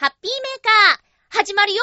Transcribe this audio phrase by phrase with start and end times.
[0.00, 1.82] ハッピーメーカー、始まるよ。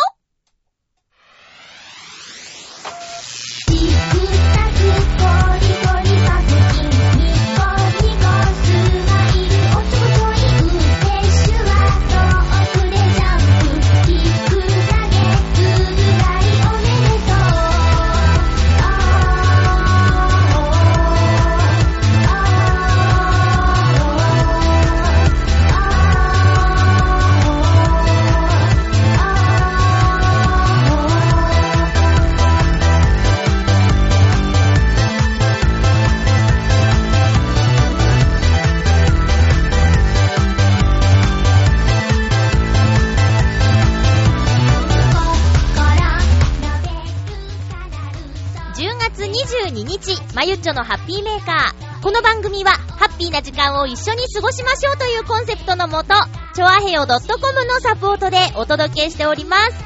[50.67, 52.01] 日、まゆっちょのハッピーメーカー。
[52.03, 56.13] この番組は、ハッピーな時間を一緒に過ごしましょうというコンセプトのもと、
[56.53, 57.17] ちょあへよ .com
[57.65, 59.85] のサポートでお届けしております。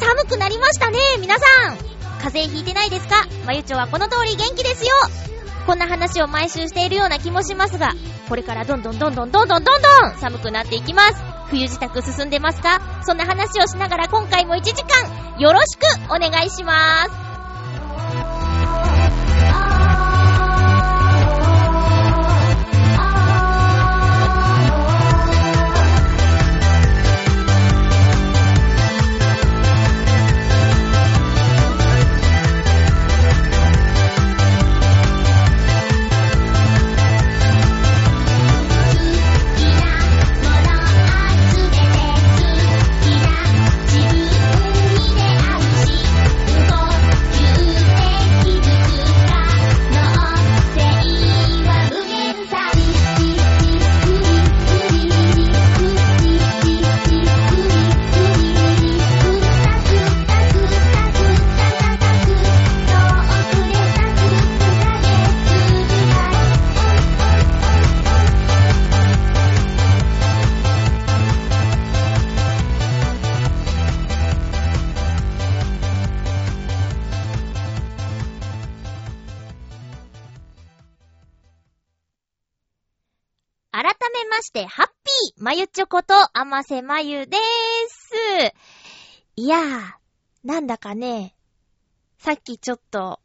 [0.00, 1.76] 寒くなりましたね、皆さん。
[2.20, 3.26] 風邪ひいてないですか？
[3.46, 4.90] まゆちょはこの通り元気ですよ。
[5.66, 7.92] こんな話を毎週しているような気もしますが、
[8.28, 11.14] これからどんどんどんどんどんどんどんどん寒くなっていきます。
[11.48, 17.31] 冬支度進んでますかそんな話をしながら今回も1時間、よろしくお願いします。
[85.52, 87.40] まゆちょこと、あませまゆでー
[87.90, 88.54] す。
[89.36, 89.82] いやー、
[90.44, 91.36] なんだかね、
[92.16, 93.20] さっきちょっと、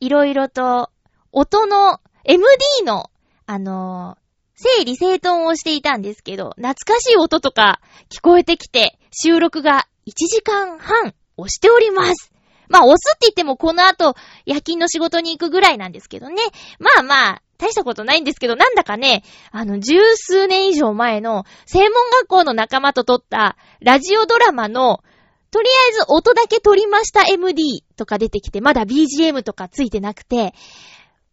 [0.00, 0.88] いろいろと、
[1.32, 2.46] 音の、MD
[2.86, 3.10] の、
[3.44, 4.24] あのー
[4.56, 12.32] 整理整頓をしていたんですけど、懐かしい音とか聞こえてきて、収録が1時間半押しております。
[12.68, 14.14] まあ、押すって言ってもこの後、
[14.46, 16.36] 夜勤の仕事に行くぐらいなんですけどね。
[16.78, 25.02] まあまあ、大したことないんですけど、なんだかね、あの、十数年以上前の、専門学校の仲間と撮った、ラジオドラマの、
[25.50, 30.52] とりあえず音だけ撮りました MD とか出てきて、まだ BGM とかついてなくて、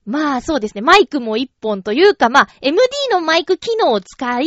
[0.05, 2.81] まあそうですね、マイクも一本というか、まあ MD
[3.11, 4.45] のマイク機能を使い、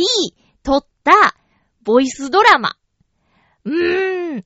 [0.63, 1.35] 撮った、
[1.83, 2.77] ボイスドラマ。
[3.65, 4.45] うーん。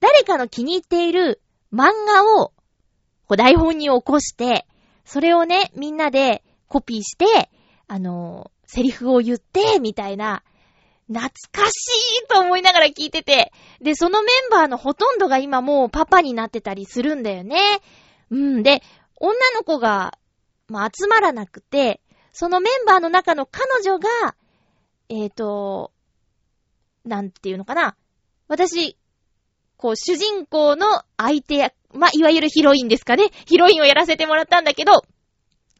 [0.00, 2.52] 誰かの気に入っている漫画を、
[3.36, 4.66] 台本に起こして、
[5.12, 7.50] それをね、みんなでコピーして、
[7.88, 10.44] あのーセリフを言って、みたいな、
[11.08, 17.58] 懐かしいと思いながら聞いてて、で、そのメンバーのほとんどが今もうパパになってたりするんだよね。
[18.30, 18.84] うん、で、
[19.16, 20.16] 女の子が、
[20.68, 22.00] まあ、集まらなくて、
[22.32, 24.36] そのメンバーの中の彼女が、
[25.08, 25.90] えーと、
[27.04, 27.96] なんていうのかな。
[28.46, 28.96] 私、
[29.76, 33.30] こう、主人公の相手や、まあ、いわゆるヒロインですかね。
[33.46, 35.04] ヒロインをやらせてもらったんだけど、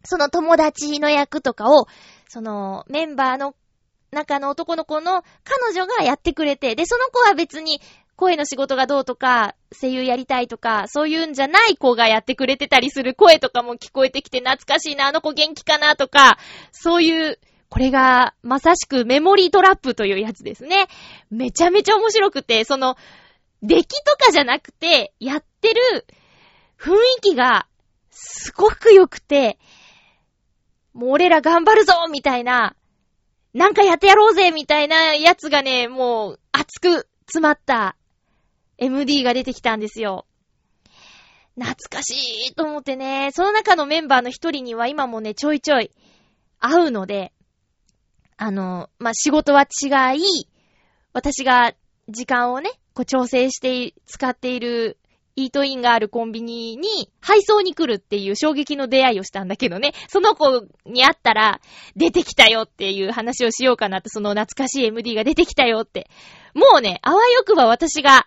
[0.04, 1.86] その友達の役とかを、
[2.28, 3.54] その、メンバーの
[4.10, 7.80] 中の男の子の彼女がやってくれて、で、その子は別に
[8.16, 16.38] 声の仕事がどうとか、声優やりたいとか、そういうんじゃない子がやってくれてたりする声とかも聞こえてきて懐かしいな、あの子元気かなとか、
[16.72, 17.38] そういう、
[17.68, 20.88] これがまさしくメモリートラップというやつですね。
[21.30, 22.96] めちゃめちゃ面白くて、その、
[23.62, 26.06] 出来とかじゃなくて、やっててる
[26.78, 27.66] 雰囲気が
[28.10, 29.58] すごく良くて、
[30.92, 32.74] もう俺ら頑張るぞみたいな、
[33.52, 37.96] なんかやってやろうぜみたいなやつがね、もう熱く詰まった
[38.78, 40.26] MD が出てきたんですよ。
[41.56, 45.90] 懐かしいと思ってね、その中のメンバーの一人には今もね、ちょいちょい
[46.58, 47.32] 会うので、
[48.36, 50.48] あの、まあ、仕事は違い、
[51.12, 51.74] 私が
[52.08, 54.98] 時間をね、こう調整して使っている
[55.36, 61.60] イートインがあるコンビニに配送に来るっていう衝撃の出会いをしたんだけどね、その子に会ったら
[61.96, 66.08] 出てきたよっていう話をしようかなって、その懐かしい MD が出てきたよって。
[66.54, 68.26] もうね、あわよくば私が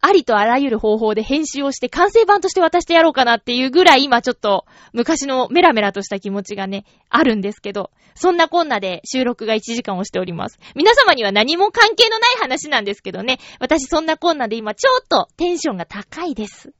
[0.00, 10.58] ありとあらゆる方法で編集をして完成版として渡してやろうかなっていうぐらい今ちょっと昔のメラメラとした気持ちがね、あるんですけど、そんなこんなで収録が1時間をしております。
[10.74, 16.72] 皆様には何も関係のない話なんですけどね、私そんなこんなで今ちょっとテンションが高いです。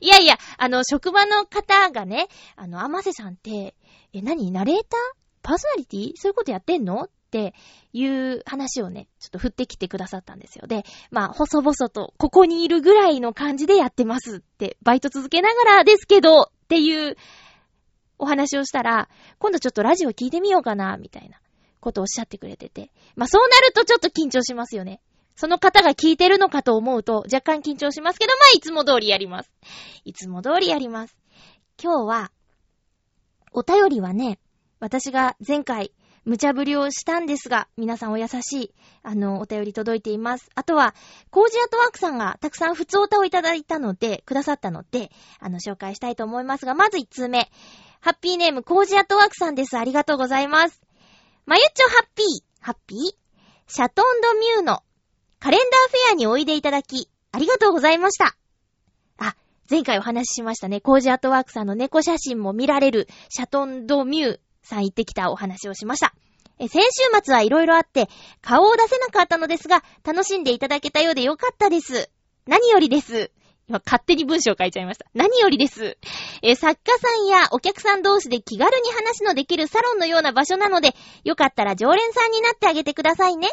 [0.00, 3.74] いやいや、あの、職場の方がね、あの、甘瀬さんって、
[4.14, 4.50] え、何？
[4.50, 4.84] ナレーター？
[5.42, 6.12] パーソナリティ？
[6.16, 7.02] そういうことやってんの？
[7.02, 7.54] って
[7.94, 10.66] いう話をね、ちょっと振ってきてくださったんですよ。
[10.66, 17.16] で、まあ、細々と、ここにいるぐらいの感じでやってますって、バイト続けながらですけど、っていう
[18.18, 19.08] お話をしたら、
[19.38, 21.40] 今度ちょっとラジオ聞いてみようかな、みたいな
[21.80, 22.92] ことをおっしゃってくれてて。
[23.16, 25.00] まあ、そうなるとちょっと緊張しますよね。
[25.34, 29.50] その方が聞いてるのかと思うと若干緊張しますけど、まあ、いつも通りやります。
[30.04, 31.16] いつも通りやります。
[31.82, 32.32] 今日は、
[33.52, 34.38] お便りはね、
[34.78, 35.92] 私が前回
[36.24, 40.50] 無茶ぶりをしたんですが、皆さんお優しい、あの、お便り届いています。
[40.54, 40.94] あとは、
[41.30, 45.10] コージアートワークさんがたくさん普通歌をいただいたので、くださったので、
[45.40, 47.50] あの、紹介したいと思いますが、まず1通目。
[48.00, 49.76] ハッピーネーム、コージアートワークさんです。
[49.76, 50.80] ありがとうございます。
[51.44, 52.26] まゆっちょハッピー、
[52.60, 52.98] ハッピー？
[53.68, 54.82] シャトンドミューの
[55.40, 58.36] カレンダーフェアにおいでいただき、ありがとうございました。
[59.18, 59.34] あ、
[59.68, 60.80] 前回お話ししましたね。
[60.80, 66.14] コージアートワークさんの猫写真も見られるシャトンドミューさん行ってきたお話をしました。
[66.58, 68.08] え先週末はいろいろあって、
[68.40, 72.10] 顔を出せなかったのですが、楽しんでいただけたようでよかったです。
[72.46, 73.30] 何よりです。
[73.68, 75.06] 今勝手に文章書いちゃいました。
[75.14, 75.96] 何よりです。
[76.42, 80.94] え作家さんやお客さん同士で気軽に話のできるサロンのような場所なので、
[81.24, 83.48] よかったら常連さんになってあげてくださいね。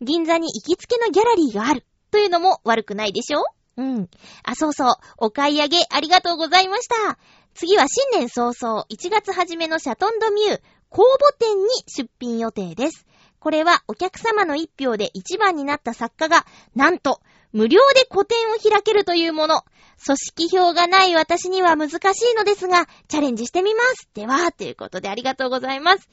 [0.00, 1.86] 銀座に行きつけのギャラリーがある。
[2.10, 3.42] というのも悪くないでしょ？
[3.78, 4.10] うん。
[4.44, 4.94] あ、そうそう。
[5.16, 7.16] お買い上げありがとうございました。
[7.54, 13.06] 次は新年早々、1月初めのシャトンドミュー、公募展に出品予定です。
[13.38, 17.20] これはお客様の一票で一番になった作家が、なんと、
[17.52, 19.64] 無料で個展を開けるというもの。
[20.04, 24.08] 組織票がない私には難しいのですが、チャレンジしてみます。
[24.14, 26.08] では、ということでありがとうございます。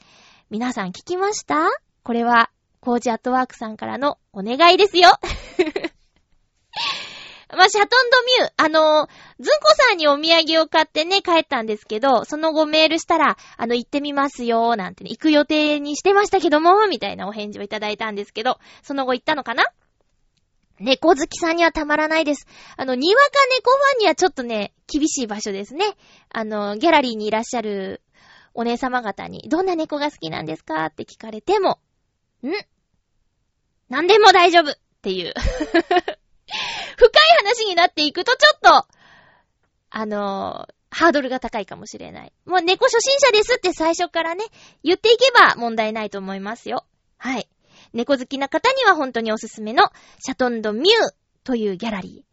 [0.50, 1.70] 皆さん聞きました？
[2.02, 2.50] これは、
[2.80, 5.10] コージアットワークさんからのお願いですよ。
[7.56, 9.08] まあ、シャトンドミュー、あのー、
[9.40, 19.64] ズンコさんにお土産を買ってね、帰ったんですけど、その後メールしたら、あの、行ってみますよ、なんてね、行く予定にしてましたけども、みたいなお返事をいただいたんですけど、その後行ったのかな？
[20.78, 22.46] 猫好きさんにはたまらないです。
[22.76, 25.84] あの、にわか猫ファンにはちょっとね、厳しい場所ですね。
[26.30, 28.00] あの、ギャラリーにいらっしゃる
[28.54, 30.86] お姉様方に、どんな猫が好きなんですか？
[30.86, 31.80] って聞かれても、
[32.42, 32.48] ん？
[33.90, 35.34] 何でも大丈夫っていう。
[36.96, 37.12] 深い
[37.44, 38.86] 話になっていくとちょっと、
[39.90, 42.32] あのー、ハードルが高いかもしれない。
[42.46, 44.44] もう猫初心者ですって最初からね、
[44.82, 46.84] 言っていけば問題ないと思いますよ。
[47.16, 47.48] はい。
[47.92, 49.84] 猫好きな方には本当におすすめの
[50.18, 50.86] シャトンドミュー
[51.44, 52.30] というギャラリー。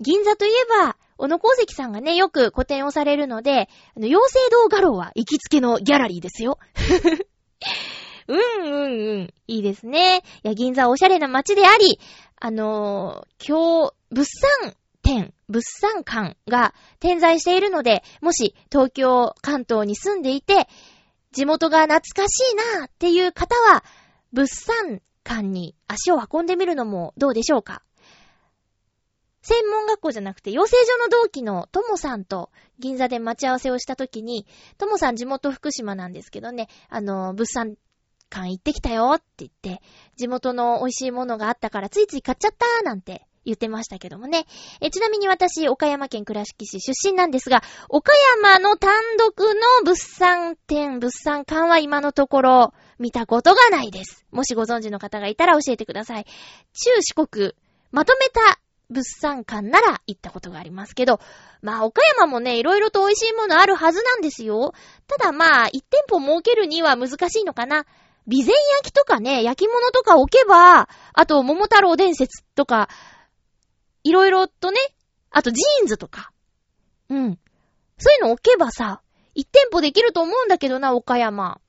[0.00, 0.52] 銀座といえ
[0.84, 6.58] ば、小野功石さんがね、よく個展をされるので、あの、妖精堂画廊は行きつけのギャラリーですよ。
[8.28, 9.34] うんうんうん。
[9.48, 10.22] いいですね。
[10.44, 12.00] いや、銀座はおしゃれな街であり、
[12.42, 14.24] あのー、今日、物
[14.62, 20.66] 産店、物産館が点在しているので、もし東京、関東に住んでいて、
[21.32, 23.84] 地元が懐かしいなっていう方は、
[24.32, 27.82] 物産館に足を運んでみるのもどうでしょうか？
[29.42, 34.46] 専門学校じゃなくて、養成所の同期のともさんと銀座で待ち合わせをしたときに、
[34.78, 37.74] ともさん地元福島なんですけどね、あの、物産
[38.30, 39.82] 館行ってきたよって言って、
[40.16, 44.46] 地元の美味しいものがあったからついつい買っちゃったなんて言ってましたけどもね。
[44.80, 54.24] え、ちなみに私、岡山県倉敷市出身なんですが、岡山の単独の物産店、物産館は今のところ見たことがないです。
[54.30, 56.24] もしご存知の方がいたら教えてください。
[56.24, 57.54] 中四国、
[57.90, 58.60] まとめた
[58.90, 61.20] 物産館なら行ったことがありますけど、
[61.62, 64.74] まあ岡山もね、いろいろと美味しいものあるはずなんですよ。
[65.06, 67.86] ただまあ、一店舗設けるには難しいのかな。
[68.30, 72.88] 備前焼きとかね、焼き物とか置けば、あと、桃太郎伝説とか、
[74.04, 74.78] いろいろとね、
[75.30, 76.32] あとジーンズとか。
[77.08, 77.38] うん。
[77.98, 79.02] そういうの置けばさ、
[79.34, 81.60] 一店舗できると思うんだけどな、岡山。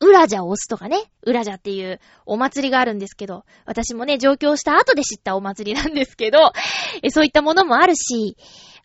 [0.00, 1.10] ウラジャ押すとかね。
[1.22, 6.52] ウラジャっていうお祭りがあるんですけど、私もね、上京した後で知ったお祭りなんですけど、
[7.02, 8.36] えそういったものもあるし、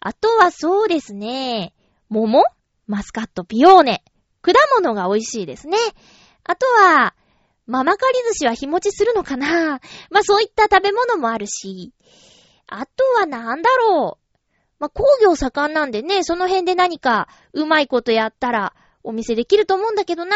[0.01, 1.74] あとはそうですね、
[2.10, 2.44] 桃？
[2.88, 4.04] マスカット、ピオーネ。
[4.42, 5.77] 果物が美味しいですね。
[6.48, 7.16] あとは、
[7.68, 9.82] ママカリ寿司は日持ちするのかな？
[10.12, 11.92] まあそういった食べ物もあるし、
[12.68, 14.38] あとはなんだろう？
[14.78, 18.74] まあ、工業盛んなんでね、その辺で何かうまいことやったら
[19.04, 20.36] お店できると思うんだけどな。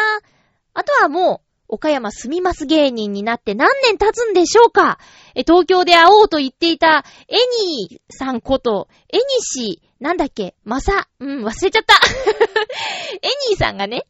[0.73, 4.97] あとはもう、岡山住みます芸人になって何年経つんでしょうか？
[5.35, 7.35] え、東京で会おうと言っていた、エ
[7.67, 11.93] ニーさんこと、エニシ、なんだっけ、まさ、うん、忘れちゃった。
[13.21, 14.07] エニーさんがね、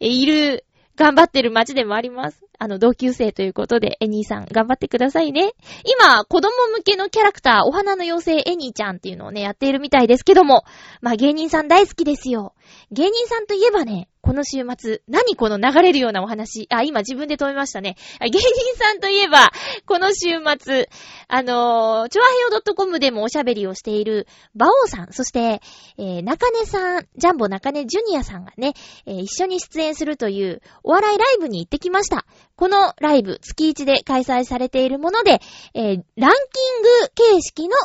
[0.00, 0.64] いる
[0.96, 2.42] 頑張ってる街でもあります。
[2.58, 5.52] あの、同級生ということで、エニーさん、頑張ってくださいね。
[5.84, 10.64] 今、子供向けのキャラクター、お花の妖精エニーちゃんっていうのをね、やっているみたいですけども、
[11.02, 12.54] まあ、芸人さん大好きですよ。
[12.90, 16.66] 芸人さんといえばね、この週末、何この流れるようなお話？
[16.70, 17.94] あ、今自分で止めましたね。
[18.20, 18.40] 芸人
[18.76, 19.52] さんといえば、
[19.86, 20.90] この週末、
[21.28, 25.62] あのー、チョアヘヨ .com でもおしゃべりをしている、バオさん、そして、
[25.96, 28.74] えー、中根さん、ジャンボ中根ジュニアさんがね、
[29.06, 32.26] えー、一緒に出演するというお笑いライブに行ってきました。
[32.56, 35.40] このライブ、月1で開催されているもので、
[35.72, 37.76] えー、ランキング形式の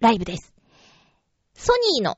[0.00, 0.54] ライブです。
[1.52, 2.16] ソニーの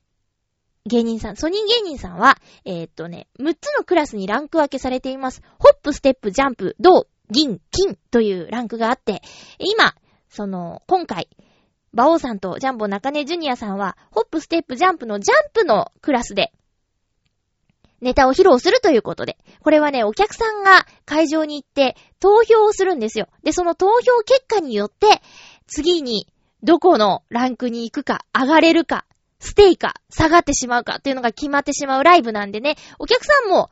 [0.85, 5.43] 芸人さん、ソニー芸人さんは、えー、っとね、6つのクラスにランク分けされています。
[5.59, 9.23] ホップ、ステップ、ジャンプ、銅、銀、金というランクがあって、
[9.59, 9.95] 今、
[10.29, 11.29] その、今回、
[11.95, 16.53] バオさんとジャンボ中根ジュニアさんは、ホップ、ステップ、ジャンプのジャンプのクラスで、
[18.01, 23.29] ネタを披露するということで、これはね、お客さんが会場に行って投票をするんですよ。
[23.45, 25.07] で、その投票結果によって、
[25.69, 26.27] 次に
[26.65, 29.07] どこのランクに行くか、上がれるか、
[29.45, 33.71] ステイか、下がってしまうかっていうのが決まってしまうライブなんでね、お客さんも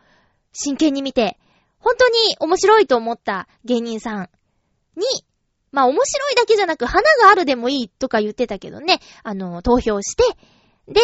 [0.53, 1.39] 真剣に見て、
[1.79, 4.31] 本当に面白いと思った芸人さん
[4.97, 5.07] に、
[5.71, 10.25] まあ面白いだけじゃなく花があるでもいいとか言ってたけどね、あの、投票して、
[10.89, 11.01] で、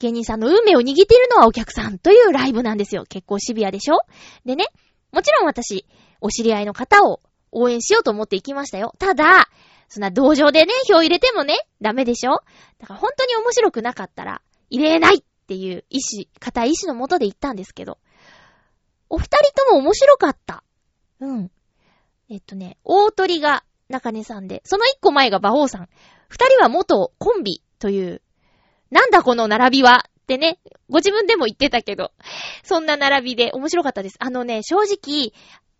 [0.00, 3.04] 芸人さんの運命を握っているのはお客さんというライブなんですよ。
[3.08, 3.98] 結構シビアでしょ？
[4.44, 4.66] でね、
[5.12, 5.86] もちろん私、
[6.20, 7.20] お知り合いの方を
[7.52, 8.92] 応援しようと思って行きましたよ。
[8.98, 9.48] ただ、
[9.94, 12.42] そんな道場でね、票入れてもね、ダメでしょ？
[12.80, 17.98] だから本当に面白くなかったら、入れないっていう意志、固い意志のもとで行ったんですけど、
[19.08, 20.64] お二人とも面白かった。
[21.20, 21.50] うん。
[22.28, 25.88] えっとね、大鳥が中根さんで、その一個前が馬王さん。
[26.28, 28.20] 二人は元コンビという、
[28.90, 30.58] なんだこの並びはってね、
[30.90, 32.10] ご自分でも言ってたけど、
[32.64, 34.16] そんな並びで面白かったです。
[34.18, 35.32] あのね、正直、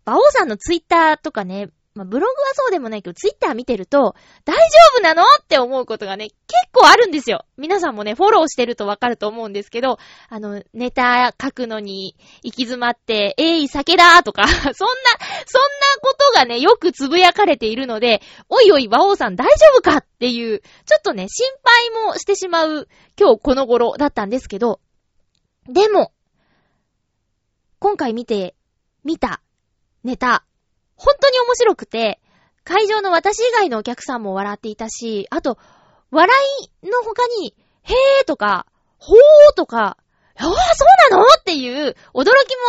[0.05, 4.61] 馬王さんのツイッターとかね、まあ、ブログはそうでもないけど、ツイッター見てると、大丈
[4.97, 6.37] 夫なのって思うことがね、結
[6.73, 7.45] 構あるんですよ。
[7.57, 9.97] 皆さんもね、フォローしてるとわかると思うんですけど、
[10.27, 14.77] あの、ネタ書くのに行き詰まって、えい、酒だとか、 そんな、そんな
[16.01, 24.81] ことがね、よくつぶやかれているので、おいおい、馬王さん大丈夫かっていう、ちょっとね、心配もしてしまう、今日この頃だったんですけど、
[25.69, 26.11] でも、
[27.79, 28.53] 今回見て、
[29.05, 29.41] 見た、
[30.03, 30.43] ネタ、
[30.95, 32.19] 本当に面白くて、
[32.63, 35.57] 会場の私以外のお客さんも笑っていたし、あと、
[36.11, 36.35] 笑
[36.83, 38.65] いの他に、へーとか、
[38.97, 39.17] ほー
[39.55, 39.97] とか、
[40.37, 41.23] ああ、そうなの？
[41.39, 42.25] っていう驚きも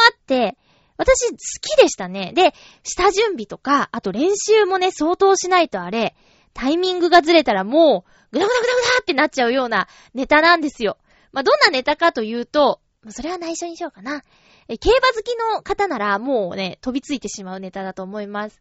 [0.09, 0.57] あって、
[0.97, 2.33] 私好きでしたね。
[2.35, 6.15] で、下準備とか、あと練習もね、相当しないとあれ、
[6.55, 10.99] タイミングがずれたらもう、ぐだぐだぐだぐだってなっちゃうようなネタなんですよ。
[11.33, 12.81] まあ、どんなネタかというと、
[13.11, 14.23] それは内緒にしようかな。
[14.69, 18.61] え、競馬好きの方ならもうね、飛びついてしまうネタだと思います。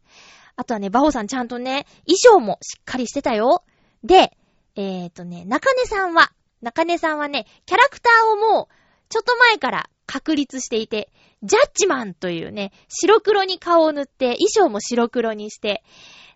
[0.56, 3.64] あとはね、バオさんちゃんとね、衣装もしっかりしてたよ。
[4.04, 4.38] で、
[4.76, 6.32] えっ、ー、とね、中根さんは、
[6.62, 8.74] 中根さんはね、キャラクターをもう、
[9.10, 11.12] ちょっと前から確立していて、
[11.44, 15.84] ジャッジマンというね、白黒に顔を塗って、衣装も白黒にして、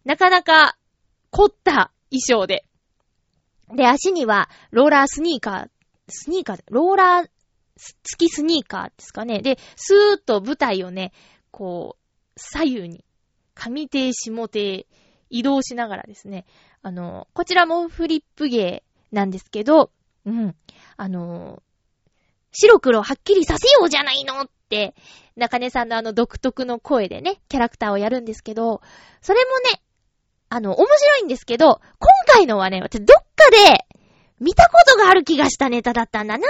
[0.05, 0.77] なかなか
[1.31, 2.65] 凝った衣装で。
[3.75, 5.69] で、足には、ローラースニーカー、
[6.07, 7.29] スニーカー、ローラー
[8.03, 9.41] 付きスニーカーですかね。
[9.41, 11.13] で、スーッと舞台をね、
[11.51, 13.05] こう、左右に、
[13.55, 14.87] 上手、下手、
[15.29, 16.45] 移動しながらですね、
[16.81, 19.91] あの、こちらもフリップ芸なんですけど、
[20.25, 20.55] うん、
[20.97, 21.61] あの、
[22.51, 24.95] 白黒はっきりさせようじゃないのって、
[25.35, 28.81] 中根さんのあの独特の声でね、キャラクターをやるんですけど、
[29.21, 29.81] それもね、
[30.49, 33.85] あの、面白いんですけど、今回のはね、私どっかで
[34.39, 36.47] 見たことがある気がしたネタだったんだな。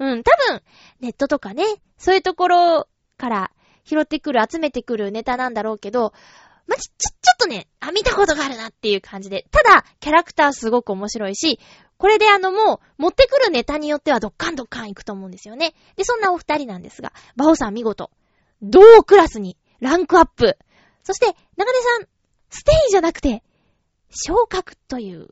[0.00, 0.62] うん、多分、
[1.00, 1.64] ネットとかね、
[1.98, 2.88] そういうところ
[3.18, 3.52] から
[3.84, 6.14] 拾ってくる、集めてくるネタなんだろうけど、
[6.66, 9.46] まち、ちょ、ちょっとね、あ、見たことがあるなっていう感じで。
[9.50, 11.60] ただ、キャラクターすごく面白いし、
[11.98, 15.74] これであのもう、持ってくるネタによってはドッカンドッカン行くと思うんですよね。
[15.96, 18.10] で、そんなお二人なんですが、バオさん見事、
[18.62, 20.56] 同クラスにランクアップ。
[21.02, 21.26] そして、
[21.56, 22.08] 中根さん、
[22.48, 23.42] ステイじゃなくて、
[24.08, 25.28] 昇格という、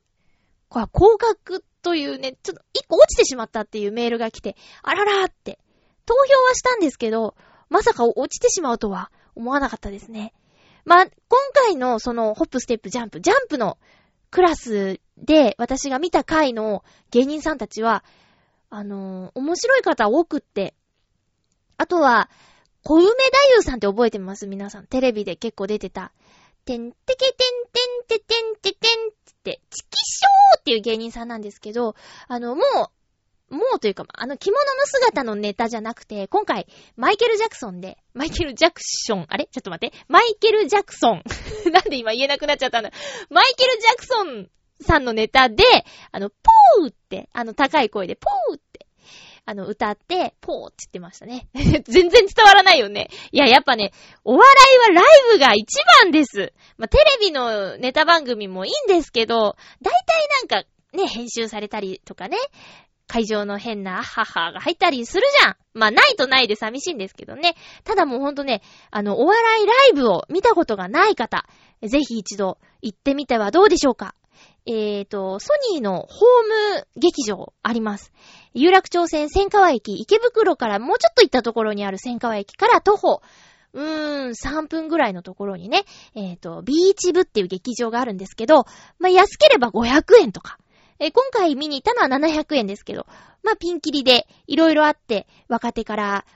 [0.68, 5.58] これは降格というね、ちょっと一個落ちてしまったっていうメールが来て、あららーって、
[6.06, 7.34] 投票はしたんですけど、
[7.68, 10.32] まさか落ちてしまうとは思わなかったですね。
[10.84, 11.12] まあ、今
[11.52, 13.78] 回のそのホップステップジャンプ、ジャンプの
[14.30, 18.04] クラスで私が見た回の芸人さんたちは、
[18.70, 20.74] あのー、面白い方多くって、
[21.76, 22.30] あとは、
[22.84, 23.16] 小梅太
[23.58, 24.46] 夫さんって覚えてます？
[24.46, 24.86] 皆さん。
[24.86, 26.12] テレビで結構出てた。
[26.68, 27.34] てんてけてん
[28.06, 31.94] てんててんててんって、チキショーっていう芸人さんなんですけど、
[32.28, 32.62] あの、も
[33.50, 39.46] う、もうというか、あの着物の姿のネタじゃなくて、今回、マイケル・ジャクソンで、マイケル・ジャクション、あれ？
[39.46, 39.96] ちょっと待って。
[40.08, 41.22] マイケル・ジャクソン。
[41.72, 42.90] なんで今言えなくなっちゃったんだ。
[43.30, 44.50] マイケル・ジャクソン
[44.82, 45.64] さんのネタで、
[46.12, 48.67] あの、ポーって、あの、高い声で、ポーって、
[49.48, 51.48] あの、歌って、ポーって言ってましたね。
[51.54, 53.08] 全然伝わらないよね。
[53.32, 56.52] いや、やっぱね、お笑いはライブが一番です。
[56.76, 62.36] まあ、テレビのネタ番組もいいんですけど、大体なんか、ね、編集されたりとかね、
[63.06, 65.56] 会場の変なアッハハが入ったりするじゃん。
[65.72, 67.54] まあ、ないとないで寂しいんですけどね。
[67.84, 71.46] ただもうほんとね、あの、お笑いライブを見たことがない方、
[71.82, 74.14] ぜひ一度行ってみてはどうでしょうか。
[74.70, 78.12] えーと、ソニーのホーム劇場あります。
[78.52, 83.22] 有楽町線千川駅、池袋からもうちょっと行ったところにある千川駅から徒歩、
[83.72, 85.84] うーん、3分ぐらいのところにね、
[86.14, 88.66] えーと、ビーチ部っていう劇場があるんですけど、
[88.98, 90.58] まあ、安ければ500円とか。
[90.98, 93.06] え、今回見に行ったのは700円ですけど、
[93.42, 96.26] まあ、ピンキリでいろいろあって、若手から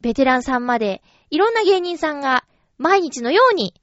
[0.00, 2.44] ベテランさんまで、いろんな芸人さんが
[2.78, 3.74] 毎日のように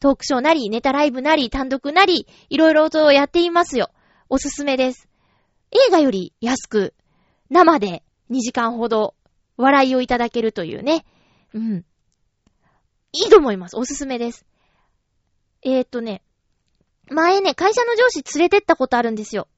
[0.00, 3.90] トークショーなり、ネタライブなり、単独なり、いろいろとやっていますよ。
[4.30, 5.08] おすすめです。
[5.70, 6.94] 映画より安く、
[7.50, 9.14] 生で2時間ほど
[9.58, 11.04] 笑いをいただけるというね。
[11.52, 11.84] うん。
[13.12, 13.76] いいと思います。
[13.76, 14.46] おすすめです。
[15.62, 16.22] えー、っとね、
[17.10, 19.48] 前ね、会社の上司連れてったことあるんですよ。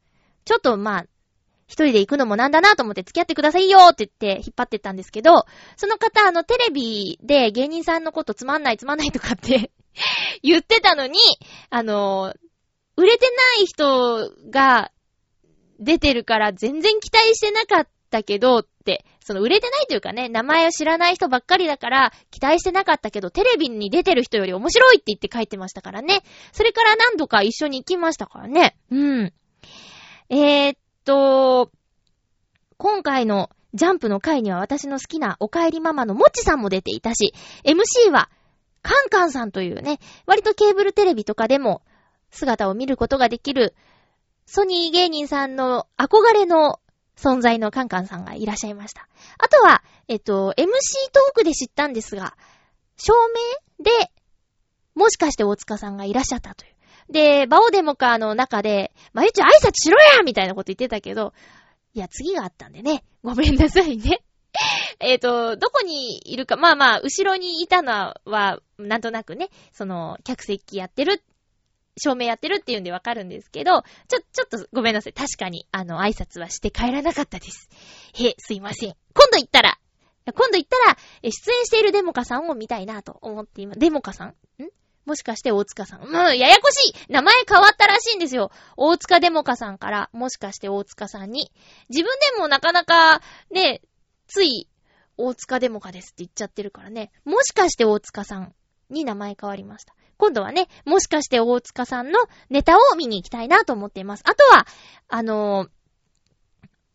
[0.44, 1.06] ちょっとまあ、
[1.68, 5.46] 一人で行くのもなんだなと思って付き合ってくださいよって言って引っ張ってったんですけど、
[5.76, 9.70] その方、あの、テレビで芸人さんのことつまんないつまんないとかって
[10.42, 11.18] 言ってたのに、
[11.70, 12.34] あの、
[12.96, 13.26] 売れて
[13.58, 14.90] ない人が
[15.78, 26.22] 出てるから全然期待してなかったけどって、その売れてないというかね、名前を知らない人ばっかりだから期待してなかったけど、テレビに出てる人より面白いって言って書いてましたからね。
[26.52, 28.76] それから何度か一緒に行きましたからね。
[28.90, 29.32] うん。
[30.28, 31.70] えー、っと、
[32.76, 37.32] 今回のジャンプの回には私の好きなお帰りママのもっちさんも出ていたし、
[37.64, 38.28] MC は
[38.82, 41.82] カンカンさんというね、割とケーブルテレビとかでも
[42.30, 43.74] 姿を見ることができる、
[44.46, 46.80] ソニー芸人さんの憧れの
[47.16, 49.08] 存在のカンカンさんがいらっしゃいました。
[49.38, 50.64] あとは、えっと、MC
[51.12, 52.36] トークで知ったんですが、
[52.96, 53.12] 照
[53.78, 54.10] 明で、
[54.94, 57.12] もしかして大塚さんがいらっしゃったという。
[57.12, 61.32] で、バオデモカーの中で、まゆち挨拶しろやみたいなこと言ってたけど、
[61.94, 63.04] いや、次があったんでね。
[63.22, 64.22] ごめんなさいね。
[65.00, 71.22] えっと、どこにいるか、まあまあ、後ろにいたのは、なんとなくね、その、客席やってる、
[71.98, 75.12] 照明やってるっていうんでわかるんですけど、ちょ、ちょっとごめんなさい。
[75.12, 77.68] 確かに、あの、挨拶はして帰らなかったです。
[78.14, 78.96] へ、すいません。
[79.14, 79.78] 今度行ったら、
[80.24, 83.80] 今度行ったら、出演しているデモカさんを見たいなと思っています。
[83.80, 84.28] デモカさん？
[84.28, 84.34] ん？
[85.04, 86.02] もしかして大塚さん？
[86.02, 88.52] うん、ややこしい名前変わったらしいんですよ。
[88.76, 91.50] 大塚デモカさんから、もしかして大塚さんに。
[91.88, 93.82] 自分でもなかなか、ね、
[94.32, 94.66] つい、
[95.18, 97.12] 大塚デモカですって言っちゃってるからね。
[97.26, 98.54] もしかして大塚さん
[98.88, 99.94] に名前変わりました。
[100.16, 102.18] 今度はね、もしかして大塚さんの
[102.48, 104.22] ネタを見に行きたいなと思っています。
[104.24, 104.66] あとは、
[105.08, 105.66] あの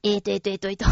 [0.04, 0.86] ー、えーと、えーと、えーと、えーと、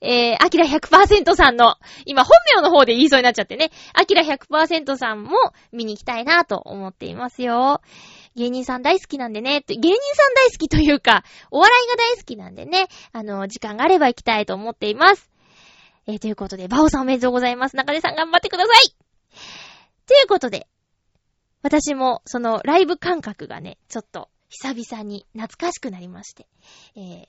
[0.00, 5.36] えー、アキラ100%さんの、今本名の方で言いそうになっちゃってね、アキラ100%さんも
[5.70, 7.82] 見に行きたいなと思っていますよ。
[8.34, 15.30] 芸人さん大好きなんでね、芸人さん大好きというか、お笑いが大好きなんでね、あの、時間があれば行きたいと思っています。
[16.06, 17.76] えー、ということで、バオさんおめでとうございます。
[17.76, 18.96] 中根さん頑張ってください
[20.06, 20.66] ということで、
[21.62, 26.48] 私もそのライブ感覚がね、ちょっと久々に懐かしくなりまして、
[26.96, 27.24] えー、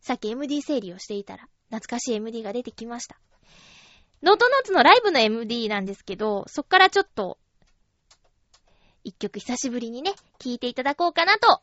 [0.00, 3.18] さっき MD 整理をしていたら、懐かしい MD が出てきました。
[4.22, 7.38] ノートノーツのライブの MD なんですけど、そっからちょっと
[9.06, 11.62] 一曲久しぶりにね、聴いていただこうかなと、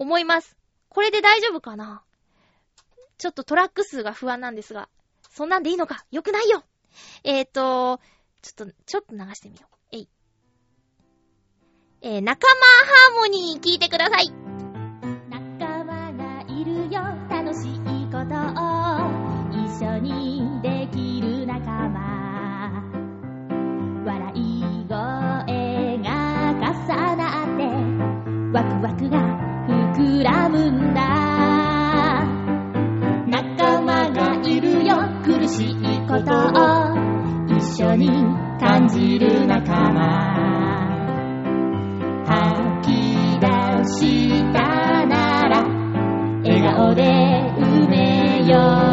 [0.00, 0.56] 思います。
[0.88, 2.02] これで大丈夫かな？
[3.18, 4.88] ちょっとトラック数が不安なんですが、
[5.30, 6.04] そんなんでいいのか？
[6.10, 6.64] よくないよ
[7.22, 8.00] えーと、
[8.42, 9.76] ちょっと、ちょっと流してみよう。
[9.92, 10.08] えい。
[12.00, 14.32] えー、仲間ハーモニー聞いてください。
[15.30, 17.78] 仲間がいるよ、楽しい
[18.10, 18.66] ことを
[19.54, 20.41] 一緒に
[28.82, 29.16] 枠が
[29.68, 31.02] 膨らむんだ。
[33.28, 34.96] 仲間がいるよ。
[35.24, 35.74] 苦しい
[36.08, 36.96] ことを
[37.46, 38.08] 一緒に
[38.58, 40.42] 感じる仲間。
[42.26, 43.46] 吐き出
[43.84, 45.62] したなら
[46.42, 47.04] 笑顔で
[47.58, 48.91] 埋めよう。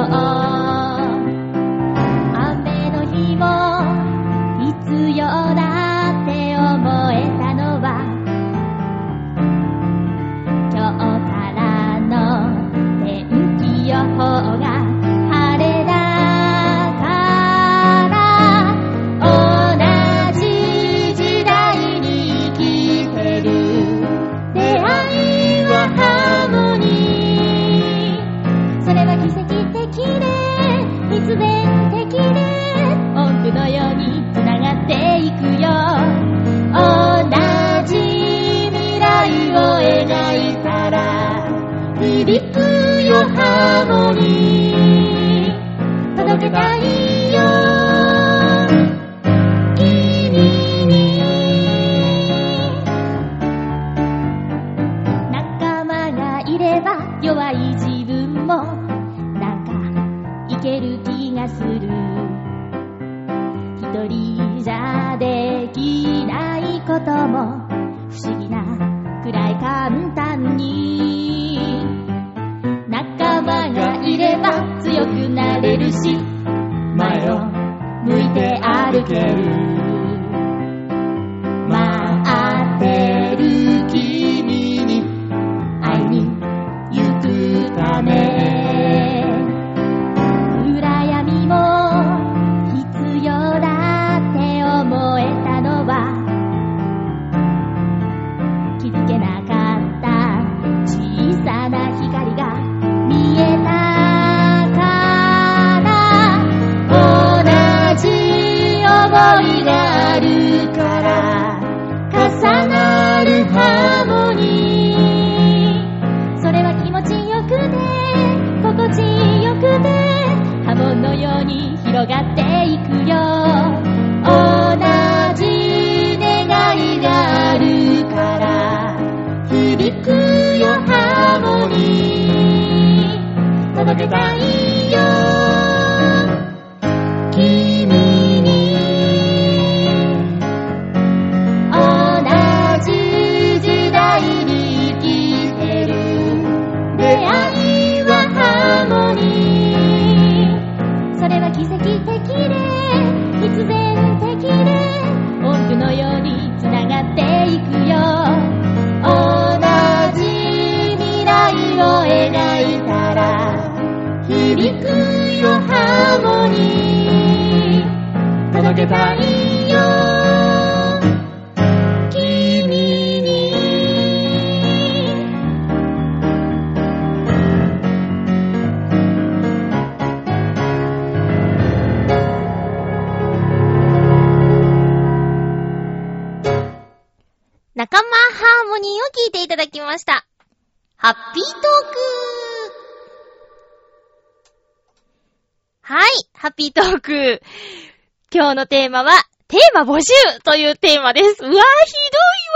[198.40, 199.12] 今日のテーマは、
[199.50, 200.14] テーマ募集
[200.46, 201.44] というテーマです。
[201.44, 201.62] うわぁ、ひどい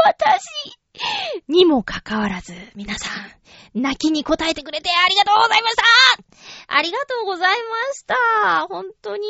[0.05, 0.41] 私
[1.49, 3.09] にもかかわらず、皆さ
[3.75, 5.83] ん、泣きに答えてくれてありがとうございました
[6.77, 7.57] ありがとうござい
[7.89, 8.15] ました
[8.69, 9.27] 本当に。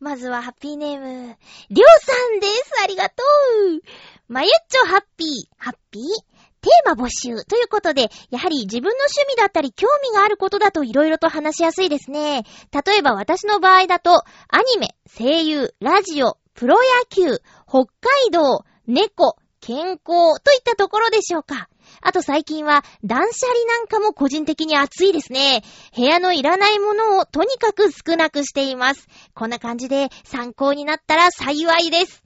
[0.00, 1.36] まずはハッピーネーム、
[1.68, 2.82] りょうさんです。
[2.82, 3.82] ありがとう。
[4.28, 5.28] まゆっちょハッピー、
[5.58, 6.33] ハッピー？
[6.64, 12.44] テーマ募集ということで、やはり自分の趣味だったり興味があることだと色々と話しやすいですね。
[12.72, 21.68] 例えば私の場合だと、アニメ、声優、ラジオ、プロ野球、北海道、猫、健康といったところでしょうか。
[22.00, 25.62] あと最近は断捨離なんかも個人的に熱いですね。
[25.94, 29.06] 部屋のいらないものをとにかく少なくしています。
[29.34, 32.22] こんな感じで参考になったら幸いです。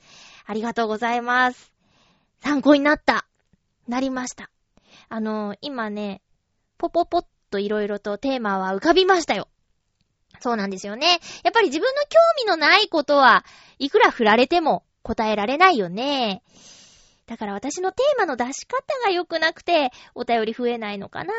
[0.46, 1.72] ありがとうございます。
[2.40, 3.26] 参考になった。
[3.88, 4.50] なりました。
[5.08, 6.22] あのー今ね、
[6.76, 9.48] ポポポッといろいろとテーマは浮かびましたよ。
[10.40, 11.18] そうなんですよね。
[11.42, 13.44] やっぱり自分の興味のないことは
[13.78, 16.42] いくら振られても答えられないよね。
[17.26, 21.32] だから私のテーマの出し方が良くなくてお便り増えないのかな。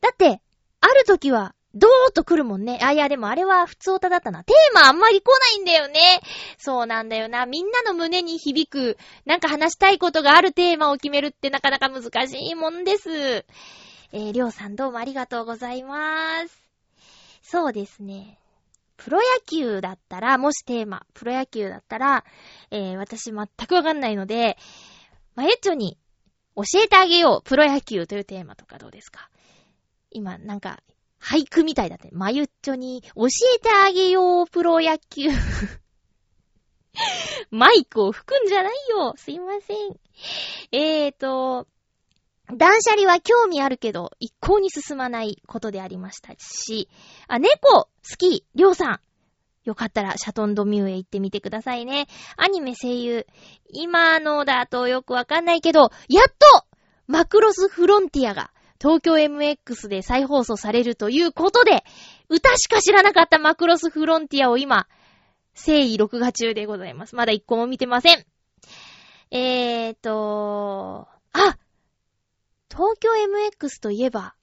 [0.00, 0.40] だって、
[0.80, 2.78] ある時はドーッと来るもんね。
[2.82, 4.44] あ、いやでもあれは普通歌だったな。
[4.44, 6.20] テーマあんまり来ないんだよね。
[6.58, 7.46] そうなんだよな。
[7.46, 13.10] みんなの胸に響く、なんか話したいことがあるテーマを決めるってなかなか難しいもんです。
[13.10, 16.62] えー、りょうさんどうもありがとうございます。
[17.42, 18.38] そうですね。
[18.98, 22.24] プロ野球だったら、もしテーマ、プロ野球だったら、
[22.70, 24.58] えー、私全くわかんないので、
[25.34, 25.98] まゆっちょに
[26.54, 29.30] 教えてあげよう、プロ野球というテーマとかどうですか？
[30.10, 30.80] 今、なんか、
[31.22, 32.08] 俳句みたいだって。
[32.12, 35.28] まゆっちょに教えてあげよう、プロ野球。
[37.50, 39.14] マイクを吹くんじゃないよ。
[39.16, 39.76] すいません。
[40.72, 41.66] えーと、
[42.54, 46.88] 断捨離は興味あるけど、一向に進まないことでありましたし、
[47.28, 49.00] あ、猫好き、りょうさん。
[49.64, 52.08] よかったら、シャトンドミューへ行ってみてくださいね。
[52.36, 53.26] アニメ声優。
[53.68, 56.66] 今のだとよくわかんないけど、やっと
[57.06, 58.50] マクロスフロンティアが
[58.82, 61.84] 東京 MX で再放送されるということで、
[62.28, 64.88] 歌しか知らなかったマクロスフロンティアを今、
[65.54, 67.14] 誠意録画中でございます。
[67.14, 68.26] まだ一個も見てません。
[69.30, 71.56] えーと、あ
[72.68, 74.34] 東京 MX といえば、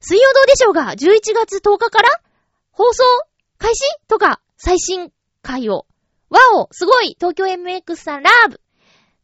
[0.00, 2.08] 水曜どうでしょうが、11月10日から
[2.70, 3.04] 放送
[3.58, 5.12] 開始とか、最新
[5.42, 5.86] 回を。
[6.30, 8.60] わおすごい東京 MX さんラーブ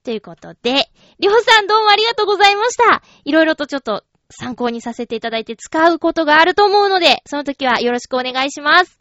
[0.06, 0.88] ということで、
[1.18, 3.02] りょうさんどうもありがとうございました。
[3.24, 9.00] いろいろとちょっと参考にさせていただいて使うことがあると思うので、その時はよろしくお願いします。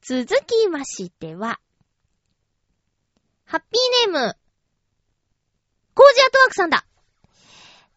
[0.00, 1.60] 続きましては、
[3.44, 4.34] ハッピーネーム、
[5.92, 6.86] コージアトワークさんだ。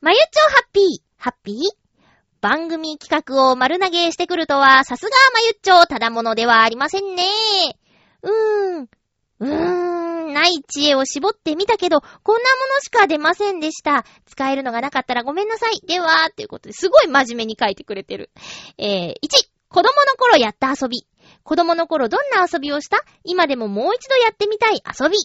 [0.01, 0.83] まゆちょハッピー、
[1.15, 1.55] ハッピー？
[2.41, 7.23] 番組企画を丸投げしてくるとは、さすがまゆっちょ、ただものではありませんね。
[8.23, 8.89] うーん。
[9.37, 9.84] うーん、
[10.35, 14.05] ない知恵を絞ってみたけど、こんなものしか出ませんでした。
[14.25, 15.79] 使えるのがなかったらごめんなさい。
[15.87, 18.29] では、ということですごい真面目に書いてくれてる。
[18.77, 19.15] えー、1、
[19.69, 21.07] 子供の頃やった遊び。
[21.43, 23.03] 子供の頃どんな遊びをした？
[23.23, 25.17] 今でももう一度やってみたい遊び。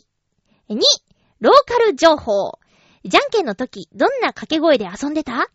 [0.74, 0.80] 2、
[1.40, 2.58] ローカル情報。
[3.04, 5.48] じゃんけんの時、どんな掛け声で遊んでた？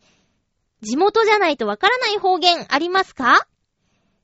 [0.82, 3.48] 地元じゃないとわからない方言ありますか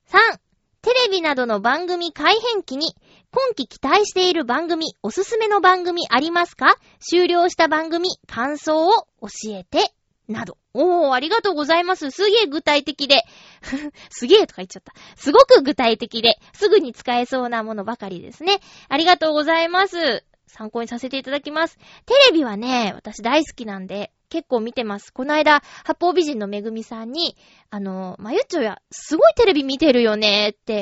[0.09, 0.39] ?3、
[0.81, 2.95] テレビなどの番組改編期に、
[3.31, 6.75] 今期期待している番組、おすすめの番組ありますか？
[6.99, 8.91] 終了した番組、感想を
[9.21, 9.93] 教えて、
[10.27, 10.57] など。
[10.73, 12.09] おー、ありがとうございます。
[12.09, 13.23] すげえ具体的で。
[14.09, 14.93] すげえとか言っちゃった。
[15.17, 18.59] すごく具体的で、すぐに使えそうなものばかりですね。
[18.89, 20.25] ありがとうございます。
[20.47, 21.77] 参考にさせていただきます。
[22.05, 25.11] テレビはね、私大好きなんで、結構見てます。
[25.13, 27.35] この間、八方美人のめぐみさんに、
[27.69, 30.73] あの、まゆっちょや、すごいテレビ見てるよねって、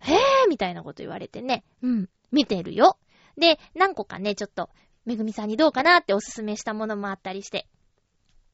[0.00, 2.98] へぇーみたいなこと言われてね、うん、見てるよ。
[3.38, 4.68] で、何個かね、ちょっと、
[5.06, 7.66] めぐみさんにどうかなっておすすめしたものもあったりして。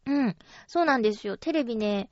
[0.07, 0.37] うん、
[0.69, 1.37] そうなんですよ。
[1.37, 2.09] テレビね、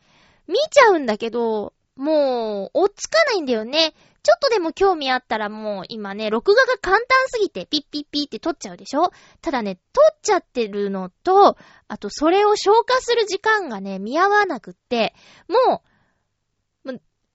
[0.49, 3.95] 見ちゃうんだけど、もう、追っつかないんだよね。
[4.23, 9.11] ちょっとでも興味あったらもう今ね、録画が簡単すぎてピッピッピって撮っちゃうでしょ？
[9.41, 11.57] ただね、撮っちゃってるのと、
[11.89, 15.15] あとそれを消化する時間がね、見合わなくって、
[15.49, 16.91] もう、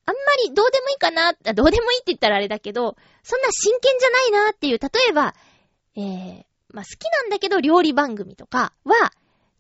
[0.10, 0.16] あんま
[0.46, 5.36] りどうでもいいかな、どうでもいいって言ったらあれだけど、そんな真剣じゃないなっていう、例えば、
[5.98, 9.12] えー、まあ、好きなんだけど料理番組とかは、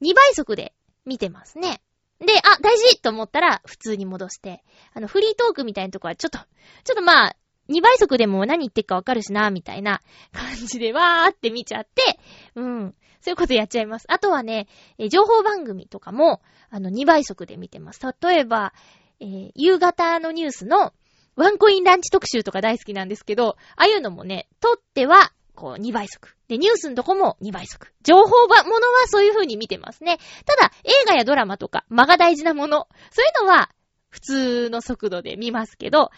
[0.01, 0.73] 2倍速で
[1.05, 1.81] 見てますね。
[2.19, 6.45] で、あ、大事と思ったら普通に戻して、あの、フリートークみたいなとこはちょっと、ちょ
[6.93, 7.35] っとまあ、
[7.69, 10.01] 2倍速でも何言ってっかわかるしな、みたいな
[10.31, 12.19] 感じでわーって見ちゃって、
[12.55, 12.95] うん。
[13.19, 14.05] そういうことやっちゃいます。
[14.09, 17.99] あとはね、え情報番組とかも、あの、2倍速で見てます。
[18.21, 18.73] 例えば、
[19.19, 20.93] えー、夕方のニュースの
[21.35, 26.36] ワンコインランチ特集とか大好きなんですけど、ああいうのもね、撮ってはこう、2倍速。
[26.47, 27.93] で、ニュースのとこも2倍速。
[28.03, 30.17] 情報ば、ものはそういう風に見てますね。
[30.45, 33.69] ただ、映画やドラマとか、間が大事なもの、そういうのは、
[34.09, 36.09] 普通の速度で見ますけど、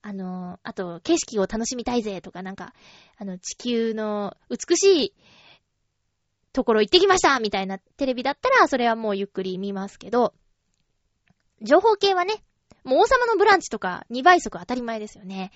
[0.00, 2.74] あの、あと、景色を楽しみたいぜとか、なんか、
[3.18, 5.14] あの、地球の美しい
[6.52, 10.34] ところ行ってきましたみたいなテレビだったら、それはもうゆっくり見ますけど、
[11.60, 12.42] 情報系はね、
[12.84, 15.52] もう王様のブランチとか2倍速当たり前ですよね。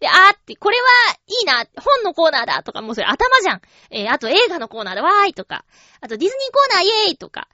[0.00, 0.84] で、あーって、これは
[1.26, 3.60] いいな、本のコーナーだとか、もうそれ頭じゃん。
[3.90, 5.64] えー、あと映画のコーナーだ、わーいとか、
[6.00, 7.48] あとディズニーコーナーイエーイとか。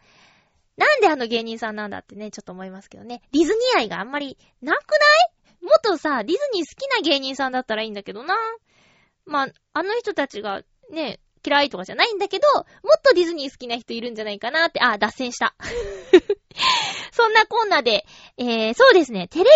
[0.77, 3.23] なんであの芸人さんなんだってね、ちょっと思いますけどね。
[3.31, 4.97] ディズニー愛があんまりなくな
[5.61, 5.65] い？
[5.65, 8.37] もっとさ、ディズニー好きな芸人さんだったらいいんだけどな。
[9.25, 15.55] まあ、あの人たちがね、嫌いとかじゃないんだけど、もっとディズニー好きな人いるんじゃないかなって、あ、脱線した。
[17.13, 19.51] そんなコーナーで、えー、そうですね、テレビ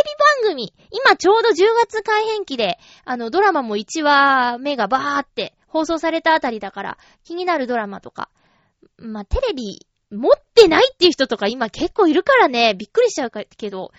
[0.44, 1.54] 番組、今ちょうど10
[1.86, 8.30] 月改編期で、あの、ドラマも1話目がバーって放送されたあたりだから、気になるドラマとか、
[8.96, 13.92] まあ、テレビ持ってないっていう人とか今結構いるからね、びっくりしちゃうけど、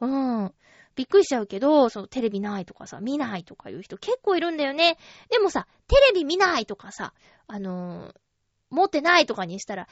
[0.00, 0.52] うん。
[0.94, 4.96] びっくりしちゃうけど、そのテレビないとかさ、見ないとかいう人結構いるんだよね。
[5.30, 7.12] でもさ、テレビ見ないとかさ、
[7.46, 8.14] あのー、
[8.70, 9.88] 持ってないとかにしたら、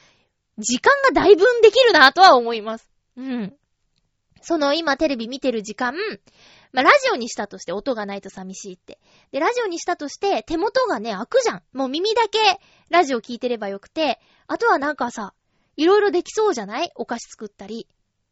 [0.57, 2.89] 時間がだいぶんできるなとは思います。
[3.17, 3.53] うん。
[4.41, 5.95] その今テレビ見てる時間、
[6.71, 8.99] まあ、ラジオにしたとして音がないと寂しいって。
[9.31, 11.63] で、ラジオにしたとして手元がね、開くじゃん。
[11.73, 12.37] もう耳だけ
[12.89, 15.33] ラジオ聞いてればよくて、あとはなんかさ、
[15.77, 16.91] いろいろできそうじゃない？
[16.95, 17.87] お菓子作ったり。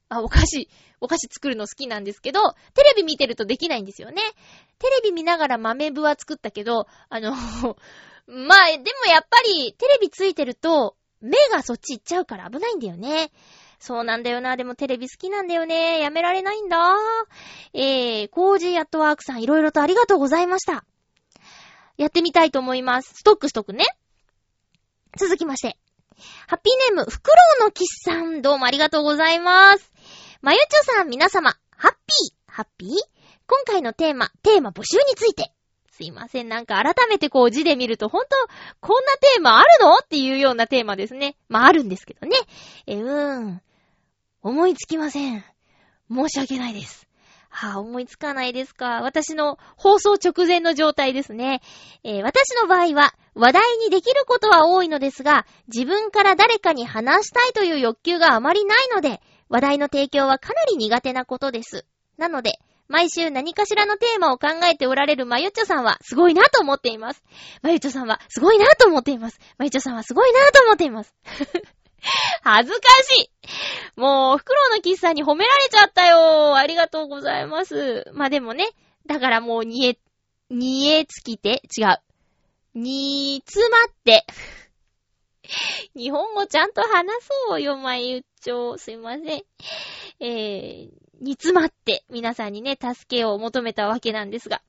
[0.09, 0.69] あ、お菓子、
[1.01, 2.39] お菓子作るの好きなんですけど、
[2.75, 4.21] テレビ見てるとできないんですよね。
[4.77, 7.31] テレビ見ながら豆腐は作ったけど、あの、
[8.27, 13.31] まあ、でもやっぱり、テレビついてると、目がそっち行っちゃうから危ないんだよね。
[13.79, 14.55] そうなんだよな。
[14.55, 15.99] でもテレビ好きなんだよね。
[15.99, 16.95] やめられないんだ。
[17.73, 20.86] えー、コージーアットワークさんいろいろとありがとうございました。
[21.97, 23.13] やってみたいと思います。
[23.15, 23.86] ストックしとくね。
[25.17, 25.77] 続きまして。
[26.47, 29.91] ハッピーネーム、フクロウのキスさん、どうもありがとうございます。
[30.41, 32.89] まゆちょさん、皆様、ハッピー、ハッピー
[33.47, 35.51] 今回のテーマ、テーマ募集について。
[35.95, 36.49] すいません。
[36.49, 38.29] なんか改めてこう字で見ると、ほんと、
[38.79, 41.36] こんなテーマあるのっていうようなテーマですね。
[41.49, 42.36] まあ、あるんですけどね。
[42.88, 43.62] え、うーん。
[44.41, 45.45] 思いつきません。
[46.12, 47.08] 申し訳ないです。
[47.49, 49.01] はぁ、あ、思いつかないですか。
[49.03, 51.62] 私の放送直前の状態ですね。
[52.03, 61.86] えー、私の場合は、話題にできることは多いのですが、自分から誰かに話したいという欲求があまりないので、話題の提供はかなり苦手なことです。
[62.17, 62.53] なので、
[62.93, 67.23] 毎週何かしらのテーマを考えておられるまゆっちょさんはすごいなと思っています。
[67.63, 69.39] まゆっちょさんはすごいなと思っています。
[69.58, 71.15] まゆっちょさんはすごいなと思っています。
[72.43, 72.82] 恥ずか
[73.15, 78.12] しいもう、フクロウのキスさんに褒められちゃったよありがとうございます。
[78.13, 78.69] まあでもね、
[79.08, 79.97] だからもう、にえ、
[80.51, 81.97] にえつきて、違う。
[82.75, 84.23] にーつまって。
[85.95, 87.08] 日本語ちゃんと話
[87.47, 88.77] そうよ、まゆっちょ。
[88.77, 89.43] すいません。
[90.19, 94.62] えー、煮詰まって皆さんにね、助けを求めたわけなんですが。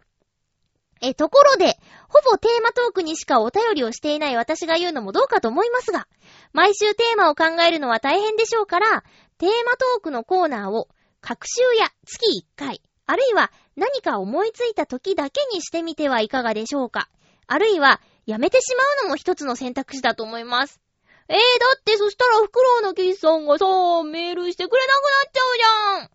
[1.01, 1.79] え、ところで、
[2.09, 6.07] ほぼテーマトークにしかお便りをしていない私が言うのもどうかと思いますが、
[6.53, 9.05] 毎週テーマを考えるのは大変でしょうから、
[9.39, 10.89] テーマトークのコーナーを、
[11.21, 17.09] 各週や月1回、あるいは何か思いついた時だけにしてみてはいかがでしょうか。
[17.47, 20.81] あるいは、やめてしまうのも一つの選択肢だと思います。
[21.29, 21.43] えー、だ
[21.79, 23.67] ってそしたらフクロウのキスさんがさ、
[24.05, 26.11] メールしてくれなくなっちゃうじゃん。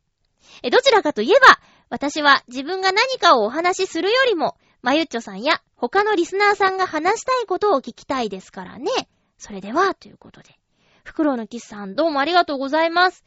[0.63, 8.89] え、どちらかといえば、私は自分が何かをお話しするよりも、まゆっちょさんや他のリスナーさんが話したいことを聞きたいですからね。
[9.37, 10.59] それでは、ということで。
[11.03, 13.23] フクロウのキスさん、どうもありがとうございます。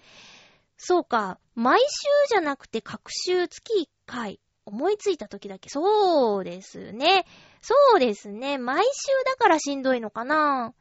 [0.76, 1.86] そうか、毎週
[2.28, 5.68] じゃなくて各週月1回、思いついた時だけ。
[5.68, 7.26] そうですね。
[7.60, 8.58] そうですね。
[8.58, 8.90] 毎週
[9.24, 10.74] だからしんどいのかな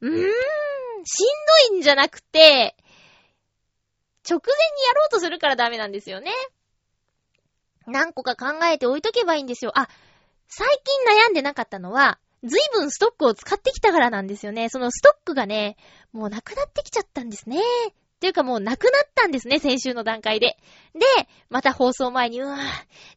[0.00, 0.26] うーん、しん
[1.70, 2.76] どいんじゃなくて、
[4.28, 6.32] 直前にやろうとするからダメなんですよね。
[7.86, 9.72] 何個か考えて置いとけばいいんですよ。
[9.78, 9.88] あ、
[10.48, 14.68] 最近悩んでなかったのは、随分ストックを使ってきたからなんですよね。
[14.68, 15.76] そのストックがね、
[16.12, 17.60] もうなくなってきちゃったんですね。
[18.20, 20.58] っていうかもうなくなったんですね、先週の段階で。
[20.92, 21.00] で、
[21.48, 22.58] また放送前に、うわ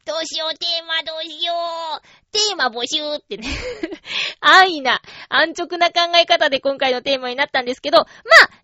[0.05, 1.53] どうしよう、テーマどうしよ
[1.99, 3.45] う、テーマ募集ってね
[4.39, 8.07] 安易な、安直な考え方で今回のテーマになったんですけど、まあ、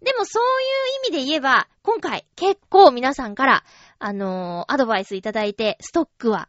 [0.01, 3.65] でもそういう意味で言えば、今回結構皆さんから、
[3.97, 6.47] あのー、アドバイスいただいて、ストックは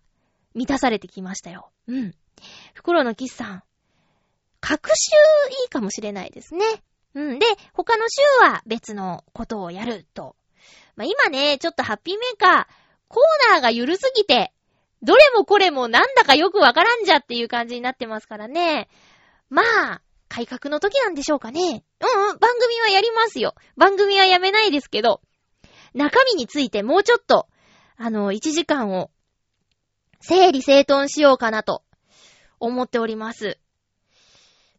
[0.54, 1.72] 満たされてきましたよ。
[1.88, 2.14] うん。
[2.74, 3.62] 袋のキスさん、
[4.60, 5.16] 各週
[5.62, 6.64] いいかもしれないですね。
[7.14, 7.38] うん。
[7.38, 10.36] で、他の週は別のことをやると。
[10.96, 12.66] まあ、今ね、ちょっとハッピーメーカー、
[13.08, 14.52] コーナーが緩すぎて、
[15.02, 18.88] どれもこれもなんだかよくわからんじゃっていう感じになってますからね。
[19.48, 21.60] まあ、改革の時なんでしょうかね。
[21.60, 23.54] うんうん、番組はやりますよ。
[23.76, 25.20] 番組はやめないですけど、
[25.94, 27.48] 中身についてもうちょっと、
[27.96, 29.10] あの、1時間を、
[30.20, 31.82] 整理整頓しようかなと、
[32.60, 33.58] 思っております。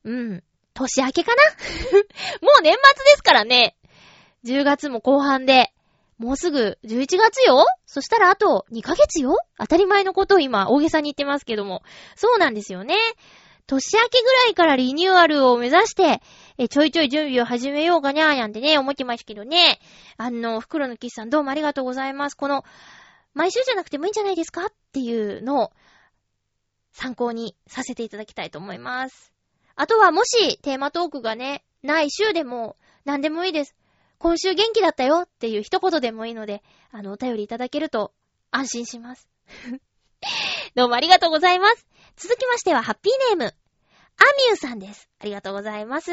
[0.04, 0.44] うん。
[0.82, 1.41] 年明けかな？
[2.41, 3.76] もう年末ですからね。
[4.46, 5.74] 10月も後半で、
[6.17, 7.65] もうすぐ11月よ？
[7.86, 9.38] そしたらあと2ヶ月よ？
[9.58, 11.84] 当たり前のことを今大げさに言ってますけども。
[12.15, 12.96] そうなんですよね。
[13.67, 16.22] 年明けぐらいからリニューアルを目指して、
[16.58, 19.80] え、ちょいちょい準備を始めようかにゃーなんてね、思ってましたけどね。
[20.17, 22.36] あの、袋のキスさんどうもありがとうございます。
[22.36, 22.65] この、
[23.34, 24.65] 毎週じゃなくてもいいんじゃないですか？
[24.65, 25.72] っていうのを
[26.91, 29.32] 参考にさせていただきたいと思います。
[29.75, 33.76] あとはもしテーマトークがね、ない週でも何でもいいです。
[34.19, 36.61] 今週元気だったよっていう一言でもいいので、
[36.91, 38.13] あの、お便りいただけると
[38.51, 39.28] 安心します。
[40.76, 41.88] どうもありがとうございます。
[42.17, 45.09] 続きましては、ハッピーネーム、アミューさんです。
[45.19, 46.11] ありがとうございます。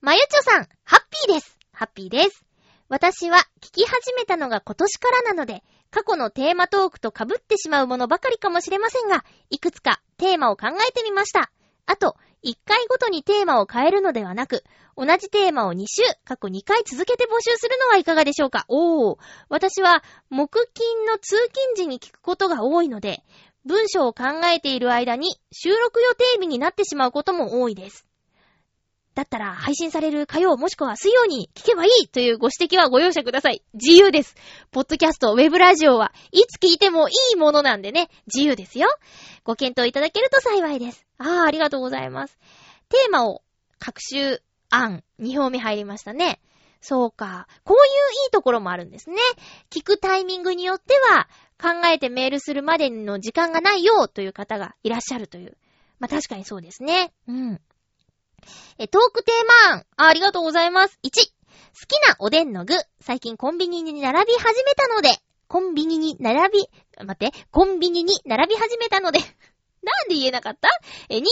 [0.00, 1.58] まゆちょさん、ハッピーです。
[1.72, 2.44] ハッピーです。
[2.88, 11.50] 私は聞き始めたのが今年からなので、過去のテーマトークと被ってしまうものばかりかもしれませんが、いくつかテーマを考えてみました。
[11.90, 14.62] あと、1回ごとにテーマを変えるのではなく、
[14.94, 18.66] 同じテーマを2週、過去2回続けて募集するのはいかがでしょうか？
[18.68, 19.18] おー。
[19.48, 23.24] 私は、木金の通勤時に聞くことが多いので、
[23.64, 24.24] 文章を考
[24.54, 28.04] えている間に収録予定日になってしまうことも多いです。
[29.14, 33.64] だったら配信される火曜もしくは水曜に聞けばいいというご指摘はご容赦ください。
[33.72, 34.36] 自由です。
[34.70, 38.88] ポッドキャスト、ウェブラジオはいつ聞いてもいいものなんでね、自由ですよ。
[39.42, 41.07] ご検討いただけると幸いです。
[41.18, 42.38] ああ、ありがとうございます。
[42.88, 43.42] テーマを、
[43.78, 44.40] 各種
[44.70, 46.40] 案、2表目入りましたね。
[46.80, 47.48] そうか。
[47.64, 49.16] こういういいところもあるんですね。
[49.70, 51.28] 聞くタイミングによっては、
[51.60, 55.56] 考えてメールするまでの時間がないよという方がいらっしゃるという。
[55.98, 57.12] まあ、確かにそうですね。
[57.26, 57.60] うん。
[58.78, 59.86] え、トークテーマ案。
[59.96, 61.00] あ、ありがとうございます。
[61.02, 62.74] 1、好きなおでんの具。
[63.00, 65.10] 最近コンビニに並び始めたので、
[65.48, 66.68] コンビニに並び、
[67.04, 69.18] 待って、コンビニに並び始めたので
[69.82, 70.68] なんで言えなかった？
[71.08, 71.22] え、2、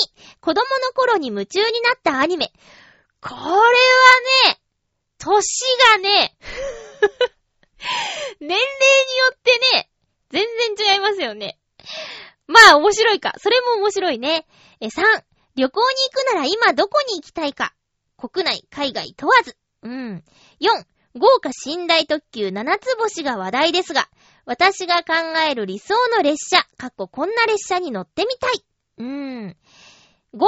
[0.41, 2.53] 子供の頃に夢中になったアニメ。
[3.21, 3.53] これは
[4.49, 4.61] ね、
[5.19, 5.43] 歳
[5.93, 6.37] がね、
[8.41, 9.91] 年齢によってね、
[10.31, 11.59] 全然違いますよね。
[12.47, 13.35] まあ面白いか。
[13.39, 14.47] それも面白いね。
[14.81, 15.03] え、3、
[15.57, 17.75] 旅行に行くなら今どこに行きたいか。
[18.17, 19.57] 国内、海外問わず。
[19.83, 20.25] うん。
[20.61, 20.85] 4、
[21.19, 24.09] 豪華寝台特急七つ星が話題ですが、
[24.47, 25.13] 私が考
[25.51, 28.65] える理想の列車、かっここんな列車に乗ってみたい。
[28.99, 29.57] うーん。
[30.35, 30.47] 5、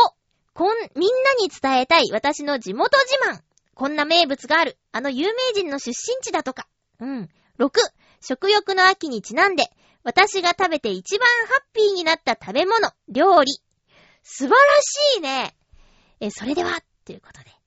[0.55, 3.43] こん、みんなに伝えたい私の地元自慢。
[3.75, 4.79] こんな名物がある。
[4.93, 6.69] あの有名人の出身地だとか。
[7.01, 7.29] うん。
[7.59, 7.71] 6、
[8.21, 9.65] 食欲の秋にちなんで、
[10.05, 13.61] 私が食べて一番ハッピーになった食べ物、料理。
[14.23, 14.57] 素晴ら
[15.15, 15.57] しいね。
[16.21, 17.58] え、それでは、ということで。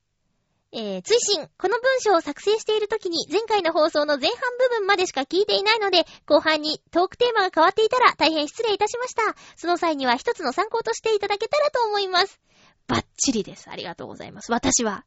[0.74, 9.36] えー、追伸、この文章を作成している時に前回の放送の前半部分までしか聞いていないので、後半にトークテーマが変わっていたら大変失礼いたしました。
[9.57, 12.39] その際には一つの参考としていただけたらと思います。
[12.88, 13.69] バッチリです。
[13.69, 14.51] ありがとうございます。
[14.51, 15.05] 私は、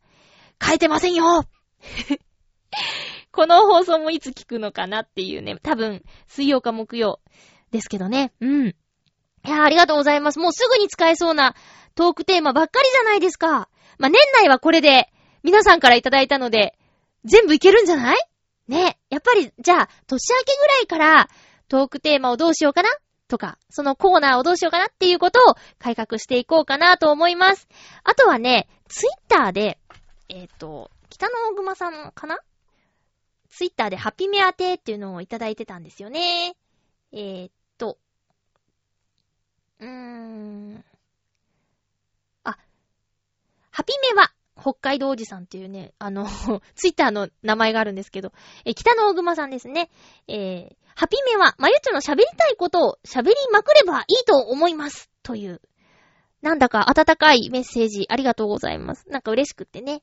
[0.63, 1.45] 変えてませんよ
[3.33, 7.21] この放送もいつ聞くのかなっていうね、多分、水曜か木曜
[7.71, 8.33] ですけどね。
[8.41, 8.67] うん。
[8.69, 8.75] い
[9.51, 10.39] やありがとうございます。
[10.39, 11.55] もうすぐに使えそうな
[11.95, 13.69] トークテーマばっかりじゃないですか。
[13.99, 15.11] まあ、年内はこれで
[15.45, 16.77] 皆さんからいただいたので、
[17.25, 18.17] 全部いけるんじゃない？
[18.67, 18.99] ね。
[19.11, 21.29] やっぱり、じゃあ、年明けぐらいから
[21.69, 22.89] トークテーマをどうしようかな？
[23.29, 27.69] とか、そのコーナーをどうしようかなっていうことを改革していこうかなと思います。
[28.03, 29.79] あとはね、ツイッターで、
[30.29, 32.41] えっ、ー、と、北野大熊さんかな？
[33.51, 36.57] ツイッターでハピメアテっていうのをいただいてたんですよね。
[37.13, 37.51] えー、
[39.81, 40.85] うーん。
[42.45, 42.57] あ、
[43.71, 44.33] ハピメは、
[44.65, 46.25] 北海道おじさんっていうね、あの、
[46.75, 48.33] ツイッターの名前があるんですけど、
[48.65, 49.91] え、北の大熊さんですね。
[50.27, 55.11] えー、ハピメは、まゆちょの喋りたいことを喋りまくればいいと思います。
[55.23, 55.61] という、
[56.41, 59.07] なんだか温かいメッセージありがとうございます。
[59.11, 60.03] なんか嬉しくってね。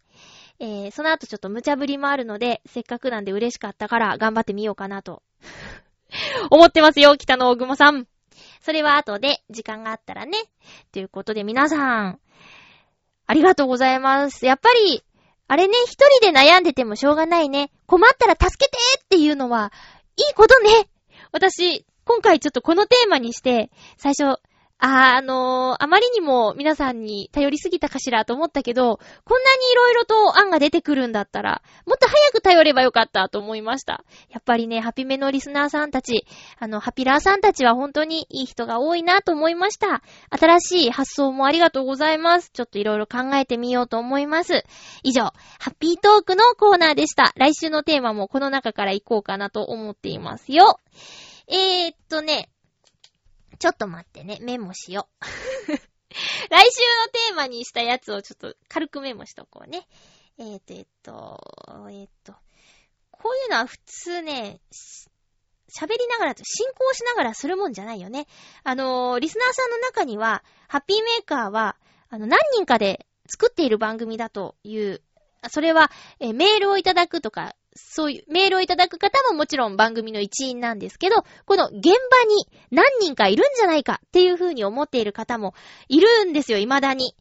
[0.59, 5.23] えー、その後ちょっと無茶ぶりもあるので、せっかくなんで嬉しかったから頑張ってみようかなと
[6.51, 8.07] 思ってますよ、北の大熊さん。
[8.61, 10.37] それは後で時間があったらね。
[10.91, 12.19] ということで皆さん、
[13.31, 14.45] ありがとうございます。
[14.45, 15.05] やっぱり、
[15.47, 17.71] あれね、一人で悩んでてもしょうがないね。
[17.85, 19.71] 困ったら助けてっていうのは、
[20.17, 20.89] いいことね。
[21.31, 24.41] 私、今回ちょっとこのテーマにして、最初、
[24.83, 34.03] あ、あのー、あまりにも皆さんに頼りすぎたかしらと思ったけど、こんなに色々と案が出てくるんだったら、もっと早く頼ればよかったと思いました。
[34.31, 36.25] やっぱりね、ハピメのリスナーさんたち、
[36.57, 40.01] あの、ハピラーさんたちは本当にいい人が多いなと思いました。
[40.31, 42.49] 新しい発想もありがとうございます。
[42.51, 44.63] ちょっと色々考えてみようと思います。
[45.03, 45.33] 以上、ハ
[45.69, 47.33] ッピートークのコーナーでした。
[47.35, 50.79] 来週のテーマもこの中から行こうかなと思っていますよ。
[51.47, 52.49] えー、っとね、
[53.61, 55.25] ちょっと待ってね、メモしよう。
[55.69, 55.77] 来週の
[57.29, 59.87] テーマにしたやつをちょっと軽くメモしとこうね。
[60.39, 62.33] えーと、えっと、えっと、
[63.11, 64.59] こういうのは普通ね、
[65.69, 68.25] 喋りながらと、進行しながらするもんじゃないよね。
[68.63, 71.77] あのー、リスナーさんの中には、ハッピーメーカーは、
[72.09, 75.03] あの、何人かで作っている番組だという、
[75.51, 85.53] それは、えメールをいただくとか、そういうメールをいただく方ももちろん番組の一員なんですけど、この現場に何人かいるんじゃないかっていう風に思っている方も
[85.87, 87.15] いるんですよ、未だに。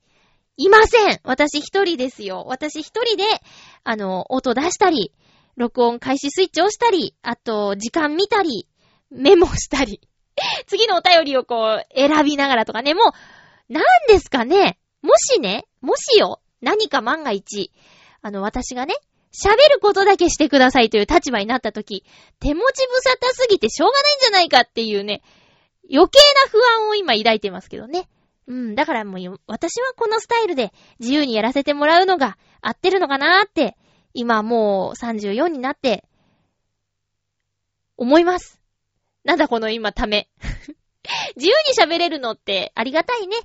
[0.57, 1.21] いません。
[1.25, 2.45] 私一人ですよ。
[2.47, 3.25] 私一人で、
[3.85, 5.13] あの、音出したり、
[5.57, 8.69] 録音開始スイッチ押したり、あと、時間見たり、
[9.11, 10.01] メモしたり、
[10.67, 13.13] 次のお便りをこう、選びながらとかね、も
[13.69, 14.79] う、なんですかね。
[15.03, 17.73] もしね、もしよ、何か万が一、
[18.21, 18.95] あの、私がね、
[19.33, 22.05] 喋ることだけしてくださいという立場になったとき、
[22.41, 25.23] 手持ち無沙汰すぎてしょうがないんじゃないかっていうね、
[25.93, 28.09] 余計な不安を今抱いてますけどね。
[28.47, 33.77] うん、だからもう、私はこのスタイルで自由にやらせてもらうのが合ってるのかなーって、
[34.13, 36.05] 今もう34になって、
[37.97, 38.61] 思います。
[39.25, 40.29] なんだこの今ため。
[41.37, 43.37] 自由に喋れるのってありがたいね。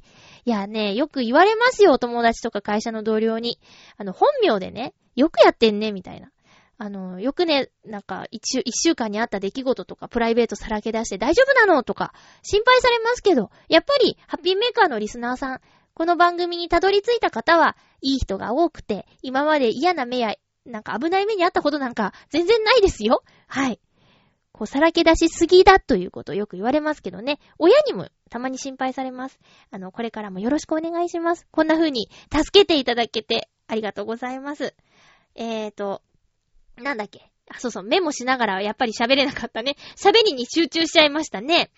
[0.45, 3.59] いやね、よく言われますよ、お友達とか会社の同僚に。
[3.97, 6.29] あの、本名でね、よくやってんね、みたいな。
[6.77, 15.61] あの、よくね、なんか、一週、一週間にあった出来事とか、プライベートさらけ出して大丈夫なのとか、心配されますけど、やっぱり、ハッピーメーカーのリスナーさん、
[15.95, 20.35] この番組にたどり着いた方は、いい人が多くて、今まで嫌な目や、
[20.65, 23.23] なんか危ない目にあったことなんか、全然ないですよ。
[23.47, 23.79] はい。
[24.57, 27.39] こう、さらけ出しすぎだということをよく言われますけどね。
[27.59, 29.37] 親にもたまに心配されます。
[29.69, 31.45] あの、これからもよろしくお願いします。
[31.51, 34.73] こんな風に助けていただけてありがとうございます。
[35.35, 36.01] えーと、
[36.77, 37.29] なんだっけ？
[37.49, 39.75] あ、そうそう、メモしながらやっぱり喋れなかったね。
[39.97, 41.69] 喋りに集中しちゃいましたね。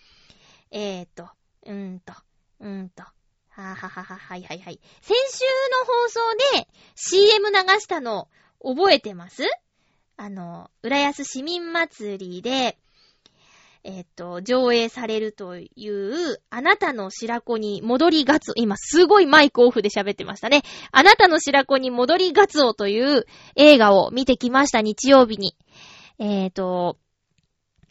[0.69, 1.29] えーと、
[1.65, 2.13] うーんと、
[2.59, 3.01] うーんと。
[3.49, 4.79] はははは、はいはいはい。
[5.01, 6.19] 先週の放送
[6.61, 8.27] で CM 流したの
[8.63, 9.43] 覚えてます？
[10.17, 12.77] あの、浦安市民祭りで、
[13.83, 20.63] えっ、と、上映されるという、あなたの白子に戻りガツオ、今すごいマイクオフで喋ってましたね。
[20.91, 25.55] あなたの白子に戻りガツオという映画を見てきました、日曜日に。
[26.17, 26.97] えっ、と、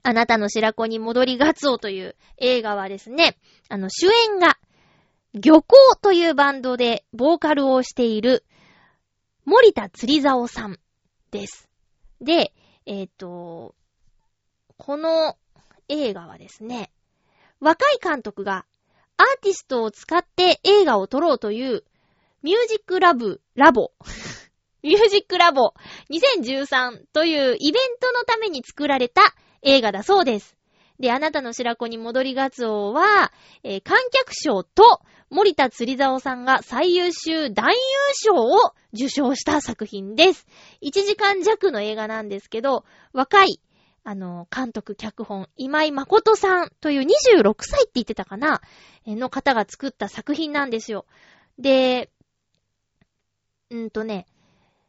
[0.03, 4.59] あなたの白子に戻りガツオという映画はですね、あの、主演が、
[5.33, 8.45] 漁港というバンドでボーカルをしている、
[9.45, 10.79] 森田釣り竿さん
[11.31, 11.69] です。
[12.21, 12.53] で、
[12.87, 13.75] えっ、と、
[14.79, 15.37] この
[15.89, 16.91] 映画はですね、
[17.61, 18.67] 若い監督が
[19.17, 21.85] アーティストを使って映画を撮ろうという
[22.43, 23.93] ミュージックラブ、ラボ、
[24.83, 25.73] ミュージックラボ
[26.11, 29.23] 2013というイベントのために作られた
[29.63, 30.56] 映画だそうです。
[30.99, 33.33] で、あなたの白子に戻りガツオは、
[33.63, 37.77] えー観客賞と森田釣り竿さんが最優秀男優
[38.15, 38.59] 賞を
[38.95, 40.47] 受賞した作品です。
[40.83, 43.61] 1時間弱の映画なんですけど、若い、
[44.05, 48.63] あの、監督、脚本、今井誠さんという26歳って言ってたかな
[49.07, 51.07] の方が作った作品なんですよ。
[51.59, 52.11] で、
[53.71, 54.27] うんとね、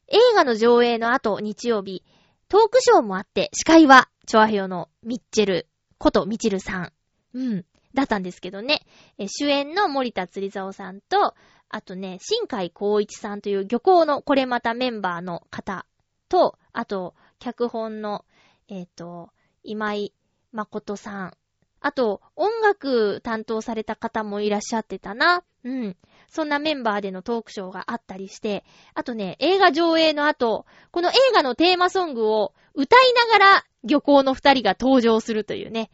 [0.07, 2.03] 映画の上映の後、日曜日、
[2.47, 5.67] トークショーもあって、司会は、チョアヘヨのミッチェル
[5.97, 6.93] ことミチルさん。
[7.33, 7.65] うん。
[7.93, 8.85] だったんですけどね。
[9.17, 11.33] え主演の森田釣り竿さんと、
[11.69, 15.85] あとね、新海光一さんという漁港のこれまたメンバーの方
[16.29, 18.25] と、あと、脚本の、
[18.67, 19.31] えっ、と、
[19.63, 20.13] 今井
[20.51, 21.37] 誠さん。
[21.79, 25.43] あと、音楽担当された方もいらっしゃってたな。
[25.63, 25.97] うん。
[26.27, 28.63] そんなメンバーでのトークショーがあったりして、
[28.93, 35.89] あとね、映画上映の後、この映画のテーマソングを歌いながら漁港の二人が登場するというね。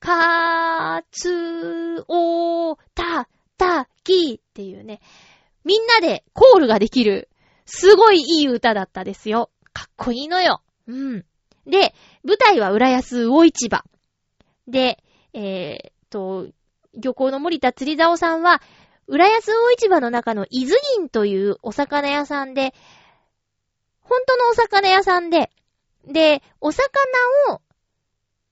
[0.00, 5.00] かーつおーたたきっていうね。
[5.64, 7.28] みんなでコールができる、
[7.66, 9.50] すごいいい歌だったですよ。
[9.72, 10.62] かっこいいのよ。
[10.86, 11.24] うん。
[11.66, 11.94] で、
[12.24, 13.84] 舞台は浦安魚市場。
[14.66, 15.02] で、
[15.34, 16.48] えー、と、
[16.94, 18.60] 漁港の森田釣り竿さんは、
[19.10, 22.72] 浦安魚市場の中の伊豆銀というお魚屋さんで、
[24.02, 25.50] 本当のお魚屋さんで、
[26.06, 26.86] で、お魚
[27.52, 27.60] を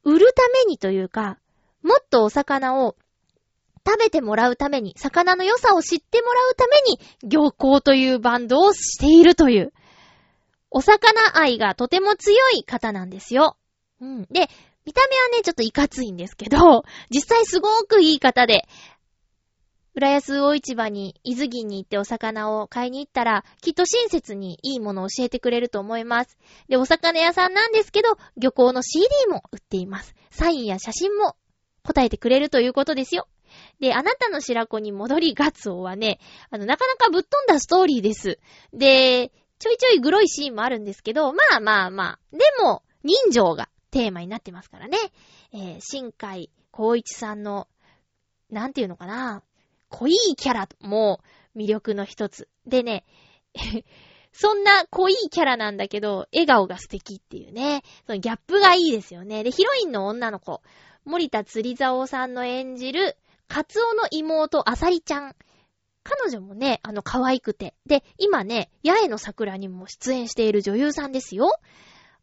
[0.02, 1.38] 売るためにというか、
[1.82, 2.96] もっとお魚を
[3.86, 9.72] 食べてもらうために、魚の良さを知ってもらうために、漁港というバンドをしているという、
[10.72, 13.56] お魚愛がとても強い方なんですよ。
[14.00, 14.22] うん。
[14.24, 14.50] で、
[14.84, 18.66] 見た目はね、ちょっといかついんですけど、実際すごくいい方で、
[19.98, 26.38] 浦安魚市場に、伊豆銀に行ってお魚を買いに行ったら、きっと親切にいいものを教えてくれると思います。
[26.68, 30.14] で、お魚屋さんなんですけど、漁港の CD も売っています。
[30.30, 31.34] サインや写真も
[31.82, 33.26] 答えてくれるということですよ。
[33.80, 36.20] で、あなたの白子に戻りガツオはね、
[36.50, 38.38] あの、なかなかぶっ飛んだストーリーです。
[38.72, 44.96] で、ちょいちょいグロいシーンもあるんですけど、まあまあまあ、でも、人情がテーマになってますからね。
[45.52, 47.66] えー、新海光一さんの、
[48.48, 49.42] なんていうのかな、
[49.88, 51.20] 濃いキャラも
[51.56, 52.48] 魅力の一つ。
[52.66, 53.04] でね、
[54.32, 57.82] そんな濃いキャラなんだけど、笑顔が素敵っていうね。
[58.06, 59.42] そのギャップがいいですよね。
[59.42, 60.62] で、ヒロインの女の子、
[61.04, 63.16] 森田釣り竿さんの演じる、
[63.48, 65.36] カツオの妹、あさりちゃん。
[66.04, 67.74] 彼女もね、あの、可愛くて。
[67.86, 71.50] で、今ね、八重の桜にも出演している女優さんですよ。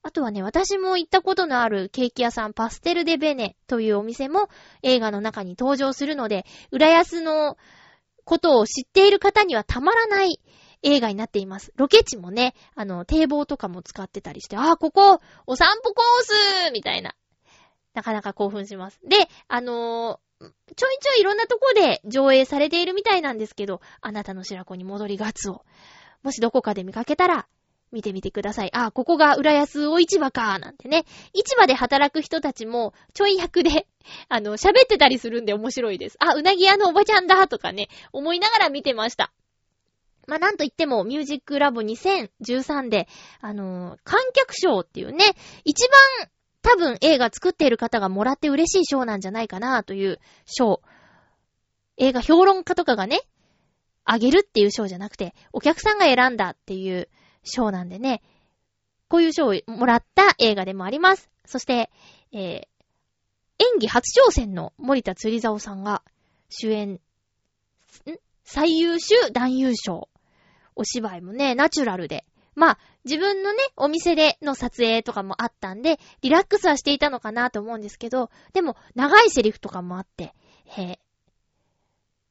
[0.06, 4.50] あとはね、私も行ったことのあるケーキ屋さん、パステルデベネというお店も
[4.84, 7.58] 映画の中に登場するので、浦安の
[8.24, 10.40] ことを知っている方にはたまらない
[10.84, 11.74] 映画になっています。
[11.76, 17.16] ロケ地もね、あの、堤防とかも使ってたりして、あ、ここ、お散歩コースみたいな。
[17.96, 19.00] なかなか興奮します。
[19.04, 19.16] で、
[19.48, 25.64] あのーちょいちょいいろんなとこで上映されているみたいなんですけど、あなたの白子に戻りガツを。
[26.22, 27.48] もしどこかで見かけたら、
[27.96, 28.70] 見てみてください。
[28.74, 31.06] あ、ここが浦安大市場か、なんてね。
[31.34, 33.88] 市場で働く人たちも、ちょい役で、
[34.28, 36.18] あの、喋ってたりするんで面白いです。
[36.20, 39.32] あ、うなぎ屋のおばちゃんだ、とかね、思いながら見てました。
[40.28, 43.08] まあ、なんといっても、ミュージックラボ2013で、
[43.40, 45.24] あのー観客賞っていうね、
[45.64, 46.30] 一番
[46.62, 50.82] 多分映画作っている方がもらって嬉しい賞なんじゃないかなという賞。
[51.96, 53.22] 映画評論家とかがね、
[54.06, 57.10] あげるっていう賞じゃなくて、お客さんが選んだっていう
[57.46, 58.22] 賞なんでね、
[59.08, 61.30] こういう賞をもらった映画でもあります。
[61.46, 61.90] そして、
[62.34, 62.66] えー、演
[63.80, 66.04] 技初挑戦の森田釣り竿さんが
[66.50, 67.00] 主演、ん？
[68.44, 70.10] 最優秀男優賞。
[70.76, 72.26] お芝居もね、ナチュラルで。
[72.54, 80.34] まあ、自分のね、お店での撮影とかもあったんで、リラックスはしていたのかなと思うんですけど、でも、長いセリフとかもあって、
[80.78, 80.98] えー、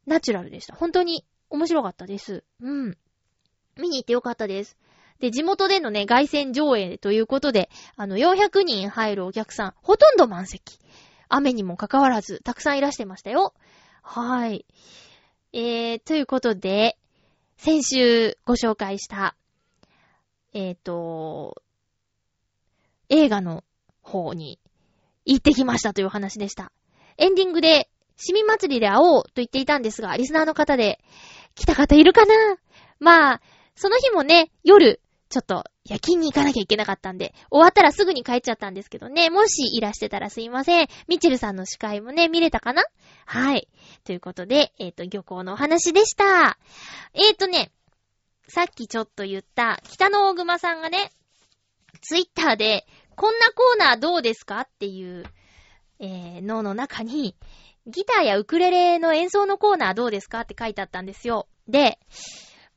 [0.07, 0.75] ナチュラルでした。
[0.75, 2.45] 本当に面白かったです。
[2.61, 2.99] うん。
[3.77, 4.77] 見に行ってよかったです。
[5.21, 10.79] で、地元でのね、凱旋上映ということで、あの、400人入るお客さん、ほとんど満席。
[11.29, 13.55] 雨にもかかわらず、たくさんいらしてましたよ。
[14.03, 14.67] はい。
[15.53, 16.99] えー、ということで、
[17.57, 19.37] 先週ご紹介した、
[20.53, 21.63] えっ、と、
[23.09, 23.65] 映画の
[24.03, 24.59] 方に
[25.25, 26.73] 行ってきましたという話でした。
[27.17, 31.01] エンディングで、市民祭りで会おうと言っていたんですが、リスナーの方で
[31.55, 32.35] 来た方いるかな？
[33.01, 33.41] まあ、
[33.75, 35.01] その日もね、夜、
[35.35, 40.87] ちょっと夜勤に行かなきゃいけなかったんで、終わったらすぐに帰っちゃったんですけどね、もしいらしてたらすいません。
[41.09, 42.85] ミチルさんの司会もね、見れたかな？
[43.27, 43.67] はい。
[44.05, 46.57] ということで、えっ、と、漁港のお話でした。
[47.15, 47.73] えっ、とね、
[48.47, 51.11] さっきちょっと言った、北の大熊さんがね、
[52.01, 55.25] ツイッターで、こんなコーナーどうですかっていう、
[55.99, 57.35] えー、のの中に、
[57.89, 61.49] ギターやウクレレの演奏のコーナーどうですかって書いてあったんですよ。
[61.67, 61.99] で、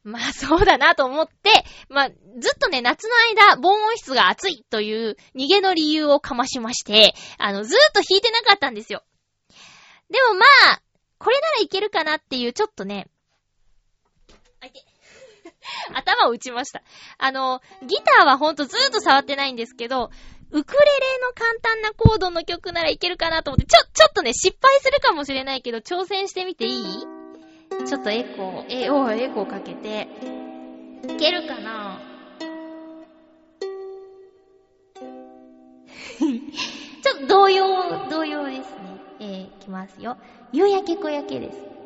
[0.07, 2.15] まあそうだなと思って、まあず
[2.55, 9.03] っとね、夏の間、防音室が暑いという逃げの理由をかましまして、あの、ずーっと弾いてなかったんですよ。
[10.09, 10.81] でもまあ、
[11.17, 13.09] これならいけるかなっていう、ちょっとね、
[14.61, 14.79] あいて。
[15.93, 16.81] 頭を打ちました。
[17.17, 20.09] あの、ギターはほんとずーっと触ってないんですけど、
[20.51, 27.16] ウクレレの簡単なコードの曲ならいけるかなと思って、ちょ、ちょっとね、失敗するかもしれないけど、挑戦してみていい？
[27.85, 30.07] ちょっとエコー、え、おエコーかけて。
[31.07, 31.99] いけるかな？
[36.17, 38.97] ちょっと同様、同様ですね。
[39.19, 40.17] えー、いきますよ。
[40.51, 41.76] 夕焼け小焼けです。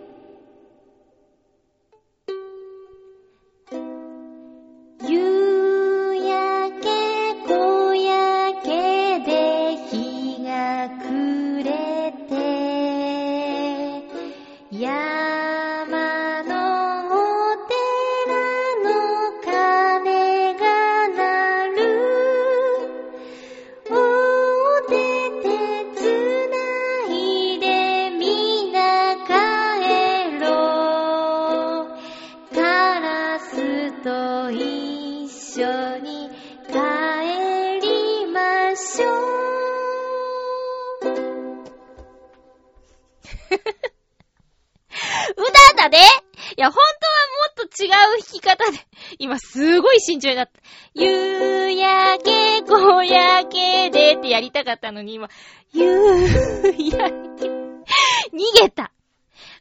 [48.31, 48.79] き方で、
[49.19, 50.59] 今すごい慎重になった。
[50.93, 55.29] 夕焼け小焼けでってやりたかったのに今、
[55.73, 58.91] 夕焼け、逃げた。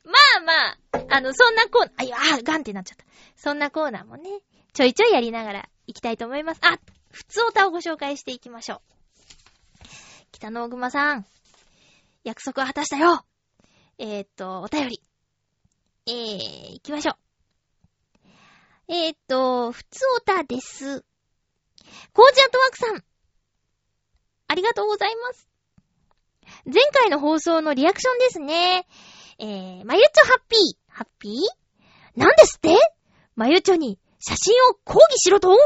[0.05, 3.05] まあまあ、あの、そんなコーナー、あ、いや、あ、ガンってなっちゃった。
[3.37, 4.41] そんなコーナーもね、
[4.73, 6.61] ちょいちょいやりながら行きたいと思います。
[6.62, 6.79] あ、
[7.11, 8.81] 普通歌をご紹介していきましょう。
[10.33, 11.27] 北の大熊さん、
[12.25, 13.25] 約束は果たしたよ。
[13.99, 15.03] えー、っと、お便り。
[16.07, 17.30] えー、行きましょう。
[18.93, 21.05] えー、っと、普通歌です。
[22.12, 23.05] コージアットワークさん。
[24.49, 25.49] ありがとうございます。
[26.66, 28.88] 前回の放送のリアクションですね。
[29.38, 30.61] えー、まゆちょハッピー。
[30.88, 32.20] ハッピー？
[32.20, 32.76] なんですって？
[33.36, 35.57] まゆちょに写真を抗議しろと？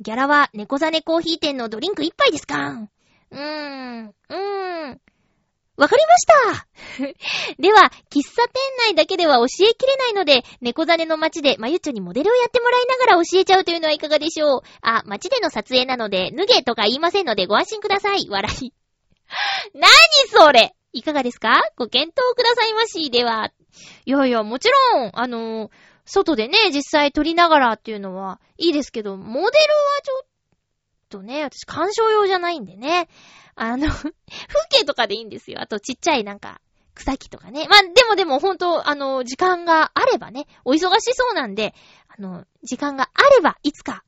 [0.00, 2.88] ギャラは猫ザネコーヒー店のドリンク一杯ですか？
[3.32, 3.38] うー
[4.02, 5.00] ん、うーん。
[5.82, 6.66] わかりました
[7.58, 8.52] では、喫茶店
[8.86, 18.28] 内だけでは教えきれないので、猫ザネの街でまゆっちょにモデルをやってもらいながら教えちゃうというのはいかがでしょうあ、街での撮影なので、脱げとか言いませんのでご安心ください。
[18.30, 18.72] 笑い。
[19.74, 19.90] 何
[20.28, 21.62] それいかがですか？
[21.76, 23.10] ご検討くださいまし。
[23.10, 23.50] では、
[24.04, 25.70] いやいや、もちろん、あの
[26.04, 29.50] 外でね、実際撮りながらっていうのはいいですけど、モデルは
[30.04, 30.26] ちょっ
[31.08, 33.08] とね、私鑑賞用じゃないんでね。
[33.54, 34.12] あの、風
[34.70, 35.60] 景とかでいいんですよ。
[35.60, 36.60] あとちっちゃいなんか、
[36.94, 37.66] 草木とかね。
[37.68, 41.74] まあ、でもでも本当あの、時間があればね、お忙しそうなんで、
[42.08, 44.04] あの、時間があれば、いつか、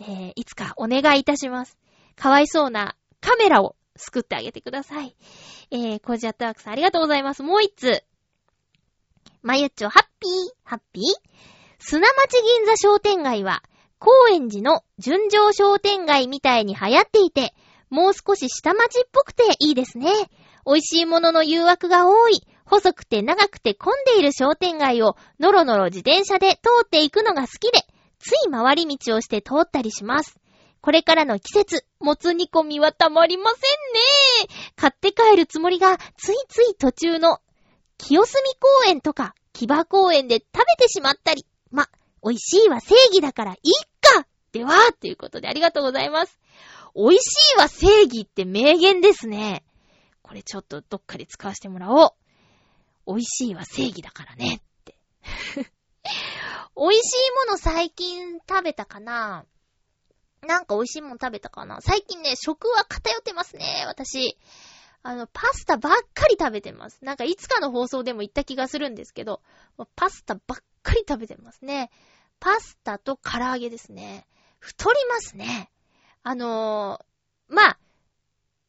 [0.00, 1.78] えー、いつかお願いいたします。
[2.16, 5.16] かわいそうなカメラを作ってあげてください。
[5.70, 7.42] えー、コージアットワークさんありがとうございます。
[7.42, 8.04] もう一つ。
[9.42, 10.32] まゆっちょ、ハッピー
[10.64, 11.04] ハッピー
[11.78, 13.62] 砂町銀座商店街は、
[13.98, 17.54] 高円寺の純情商店街みたいに流行っていて、
[17.90, 20.12] もう少し下町っぽくていいですね。
[20.66, 27.80] 美味しいものの誘惑が多い、細くて長くて混んでいる商店街をノロノロ自転車で通っていくのが好きで、
[28.18, 30.38] つい回り道をして通ったりします。
[30.80, 34.72] これからの季節、もつ煮込みはたまりませんね。
[34.76, 37.40] 買って帰るつもりが、ついつい途中の、
[37.96, 41.46] 清澄公園とか、木場公園で食べてしまったり。
[41.70, 41.88] ま、
[42.22, 46.38] 美味しいは正義だからいいかでは、ということでありがとうございます。
[46.94, 47.20] 美味し
[47.56, 49.64] いは正義って名言ですね。
[50.22, 52.10] これちょっとどっかで使わせてもらおう。
[53.06, 54.56] 美味しいは正義だからね。
[54.56, 54.96] って。
[56.76, 59.44] 美味しいもの最近食べたかな？
[60.42, 61.80] なんか美味しいもの食べたかな？
[61.80, 64.38] 最近ね、食は偏ってますね、私。
[65.02, 67.04] あの、パスタばっかり食べてます。
[67.04, 69.42] なんかいつかの放送でも言った気がするんですけど、
[69.96, 71.90] パスタばっかり食べてますね。
[72.40, 74.26] パスタと唐揚げですね。
[74.58, 75.70] 太りますね。
[76.28, 77.78] あのー、まあ、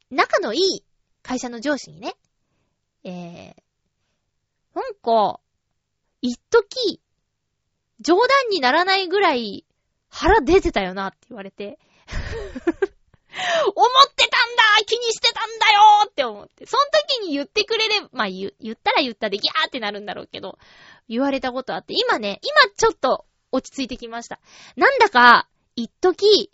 [0.10, 0.84] 仲のいい
[1.22, 2.14] 会社の上司にね、
[3.04, 3.54] えー、
[4.74, 5.42] なんか、
[6.22, 7.02] 一時、
[8.00, 9.66] 冗談にならないぐらい
[10.08, 11.78] 腹出てたよなって言われて。
[12.08, 16.66] 思ってたんだ気にしてたんだよって思って。
[16.66, 20.58] その時に言ってくれれば、まあ言、言ったら言ったでギャーってなるんだろうけど、
[21.10, 24.40] 言われたことあって、今ね、今ちょっと落ち着いてきました。
[24.78, 26.52] なんだか、一時、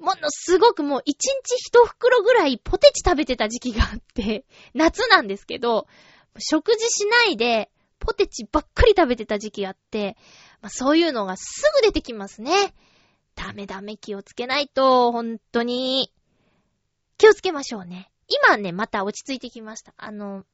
[0.00, 4.44] ものすごくもう一日一袋ぐらいポテチ食べてた時期があって、
[4.74, 5.86] 夏なんですけど、
[6.38, 10.16] 食事しないで、ポテチばっかり食べてた時期があって、
[10.62, 12.74] まあ、そういうのがすぐ出てきますね。
[13.34, 16.12] ダメダメ気をつけないと、ほんとに。
[17.18, 18.10] 気をつけましょうね。
[18.28, 19.92] 今ね、また落ち着いてきました。
[19.98, 20.44] あの、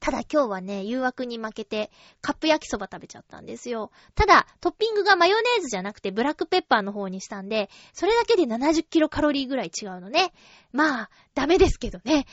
[0.00, 1.90] ただ今日はね、誘惑に負けて、
[2.20, 3.90] カップ焼きそば食べちゃったんですよ。
[4.14, 10.32] ただ、トッピングがマヨネーズじゃなくてブラックペッパーの方にしたんで、それだけで70キロカロリーぐらい違うのね。
[10.72, 12.26] まあ、ダメですけどね。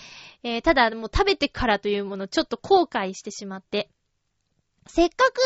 [0.43, 3.89] えー、ただ、もう食べてからというもの、ちょっと後悔してしまって。
[4.87, 5.39] せっかく、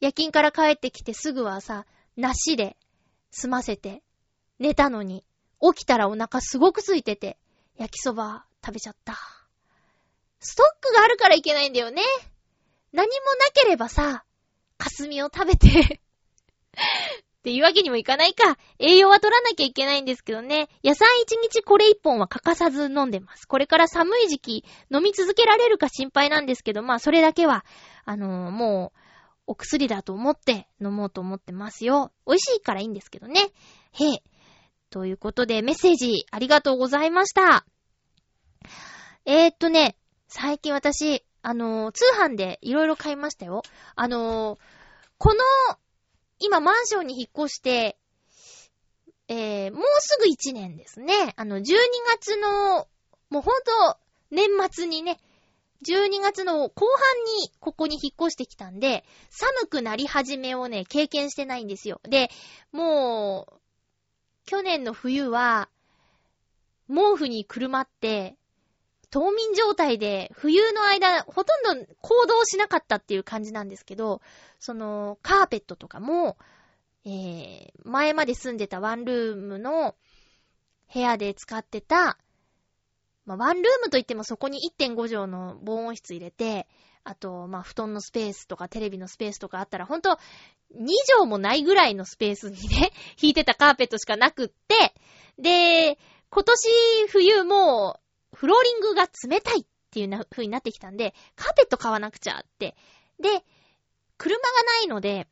[0.00, 1.86] 夜勤から帰ってきてすぐはさ、
[2.16, 2.76] 梨で
[3.30, 4.02] 済ませて、
[4.58, 5.24] 寝たのに、
[5.60, 7.38] 起きたらお腹すごく空いてて、
[7.76, 9.41] 焼きそば食べちゃった。
[10.42, 12.02] ストックがあるからいけないんだよね。
[12.92, 14.24] 何もなければさ、
[14.76, 15.68] 霞を食べて
[17.38, 18.58] っていうわけにもいかないか。
[18.80, 20.68] 栄養は取らなきゃいけないんですけどね。
[20.82, 23.46] 野菜一日これ一本は欠かさず飲んでます。
[23.46, 27.64] これから寒い時期飲み続けられるか心配なんですけど、まあそれだけは、
[28.04, 28.98] あのー、もう、
[29.46, 32.12] お薬だと思って飲もうと思ってますよ。
[32.26, 33.40] 美味しいからいいんですけどね。
[33.92, 34.22] へえ。
[34.90, 37.64] ということで、メッセージありがとうございました。
[39.24, 39.96] えー、っとね、
[40.34, 43.62] 最近私、あのー、通販でいろいろ買いましたよ。
[43.94, 44.58] あのー、
[45.18, 45.40] この、
[46.38, 47.98] 今マンションに引っ越して、
[49.28, 51.34] えー、もうすぐ1年ですね。
[51.36, 51.62] あの、12
[52.16, 52.88] 月の、
[53.28, 53.98] もうほんと、
[54.30, 55.20] 年末にね、
[55.86, 62.00] 12月の後半にここに引っ越してきたんで、寒くなり始めをね、経験してないんですよ。
[62.04, 62.30] で、
[62.72, 63.60] もう、
[64.46, 65.68] 去年の冬は、
[66.88, 68.38] 毛布にくるまって、
[69.12, 74.20] 冬眠状態で冬の間、ほとんど行動しなかったっていう感じなんですけど、
[74.58, 76.36] その、カーペットとかも、
[77.04, 79.94] えー、前まで住んでたワンルームの
[80.92, 82.18] 部屋で使ってた
[83.24, 86.66] まあ、ワンルームといってもそこに1.5畳の防音室入れて、
[87.04, 90.18] あと、まあ、布団のスペースとかテレビのスペースとかあったら、ほんと、
[90.74, 90.86] 2
[91.18, 94.94] 畳もないぐらいのスペースにね、 引いてたカーペットしかなくって、
[95.38, 95.98] で、
[96.30, 98.00] 今年冬も、
[98.42, 102.74] フローリングが冷たいっていう風になってきたんで、カーペット買わなくちゃって。
[103.20, 103.28] で、
[104.18, 105.28] 車がないので、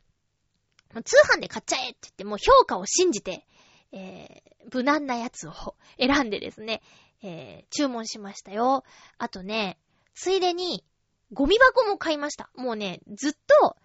[1.03, 3.45] 通販で買っちゃえって言って、もう評価を信じて、
[3.91, 6.81] えー、無難なやつを選んでですね、
[7.21, 8.85] えー、注文しましたよ。
[9.17, 9.77] あとね、
[10.13, 10.85] ついでに、
[11.33, 12.49] ゴミ箱も買いました。
[12.55, 13.75] もうね、ずっと、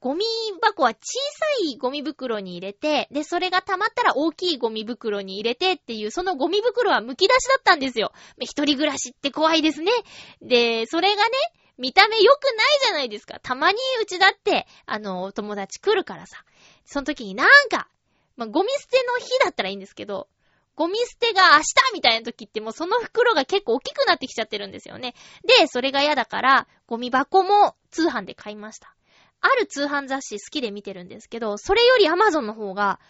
[0.00, 0.24] ゴミ
[0.62, 8.12] 箱は小さいゴミ袋に入れて、で、それが溜まったら大きいゴミ袋に入れてっていう、そのゴミ袋は剥き出しだったんですよ。
[8.40, 9.92] 一人暮らしって怖いですね。
[10.40, 11.30] で、それがね、
[11.76, 13.40] 見た目良くないじゃないですか？
[13.40, 16.44] たまにうちだって、あの、お友達来るからさ。
[16.86, 17.88] その時になんか、
[18.36, 20.28] まあ、ゴミ捨ての日だったらいいんですけど、
[20.76, 25.14] ゴミ捨てが明日みたいな時ってもうその袋が結構大きくなってきちゃってるんですよね。
[25.44, 28.94] で、それが嫌だから、ゴミ箱も通販で買いました。
[29.40, 33.00] ある通販雑誌好きで見てるんですけど、それより Amazon の方が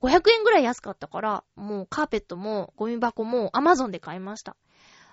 [0.00, 4.56] 500円ぐらい安かったから、もうカーペットもゴミ箱も Amazon で買いました。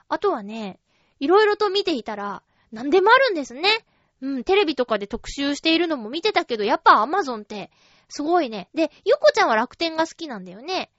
[0.07, 0.79] あとはね、
[1.19, 3.85] いろいろと見ていたら、何でもあるんですね。
[4.21, 7.71] うん、テレビとかで特集しているのも見てたけど、やっぱ Amazon って、
[8.07, 8.69] すごいね。
[8.73, 10.91] で、ゆこちゃんは楽天が好きなんだよね。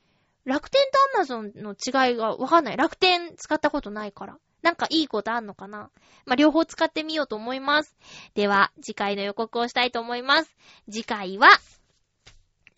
[0.44, 0.80] 楽天
[1.16, 2.76] と Amazon の違いがわかんない。
[2.76, 4.38] 楽天使ったことないから。
[4.66, 5.90] なんかいいことあんのかな？
[6.24, 7.94] まあ、両方使ってみようと思います。
[8.34, 10.50] では、次回の予告をしたいと思います。
[10.90, 11.50] 次回は、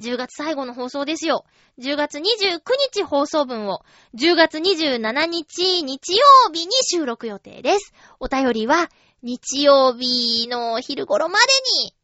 [0.03, 1.47] 10月最後の放送ですよ。
[1.79, 2.61] 10月29
[2.93, 3.81] 日放送分を、
[4.15, 7.95] 10月27日日曜日に収録予定です。
[8.21, 8.91] お便りは、
[9.23, 11.47] 日曜日の昼頃まで
[11.85, 11.95] に、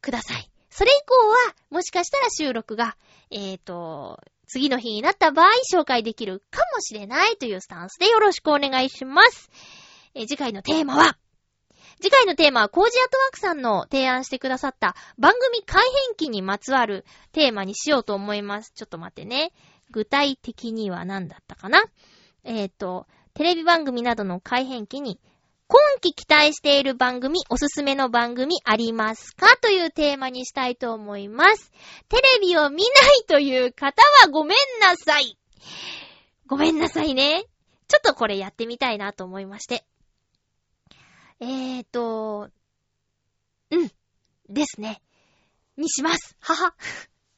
[0.00, 0.48] ください。
[0.70, 1.36] それ以降は、
[1.70, 2.96] もしかしたら収録が、
[3.32, 4.20] えーと、
[4.52, 9.50] 次の日になった場合紹介できるかもしれないというスタンスでよろしくお願いします。
[10.14, 11.16] え次回のテーマは、
[12.02, 18.72] 次回のテーマは、コージアットワークさんの提案してくださった番組改変期にまつわるテーマにしようと思います。
[18.74, 19.52] ちょっと待ってね。
[19.90, 21.84] 具体的には何だったかな？
[22.44, 25.18] えっ、ー、と、テレビ番組などの改変期に
[25.72, 29.56] 今季期待している番組、おすすめの番組ありますか？
[29.56, 31.72] というテーマにしたいと思います。
[32.10, 35.38] テレビを見ないという方はごめんなさい。
[36.46, 37.44] ごめんなさいね。
[37.88, 39.86] ちょっとこれやってみたいなと思いまして。
[41.40, 42.50] えーと、
[43.70, 43.90] うん。
[44.50, 45.00] ですね。
[45.78, 46.36] にします。
[46.40, 46.74] はは。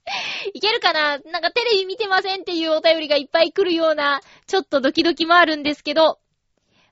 [0.52, 1.18] いけるかな？
[1.18, 6.18] なんかテレビ見てませんっていうお便りがいっぱい来るような、ちょっとドキドキもあるんですけど、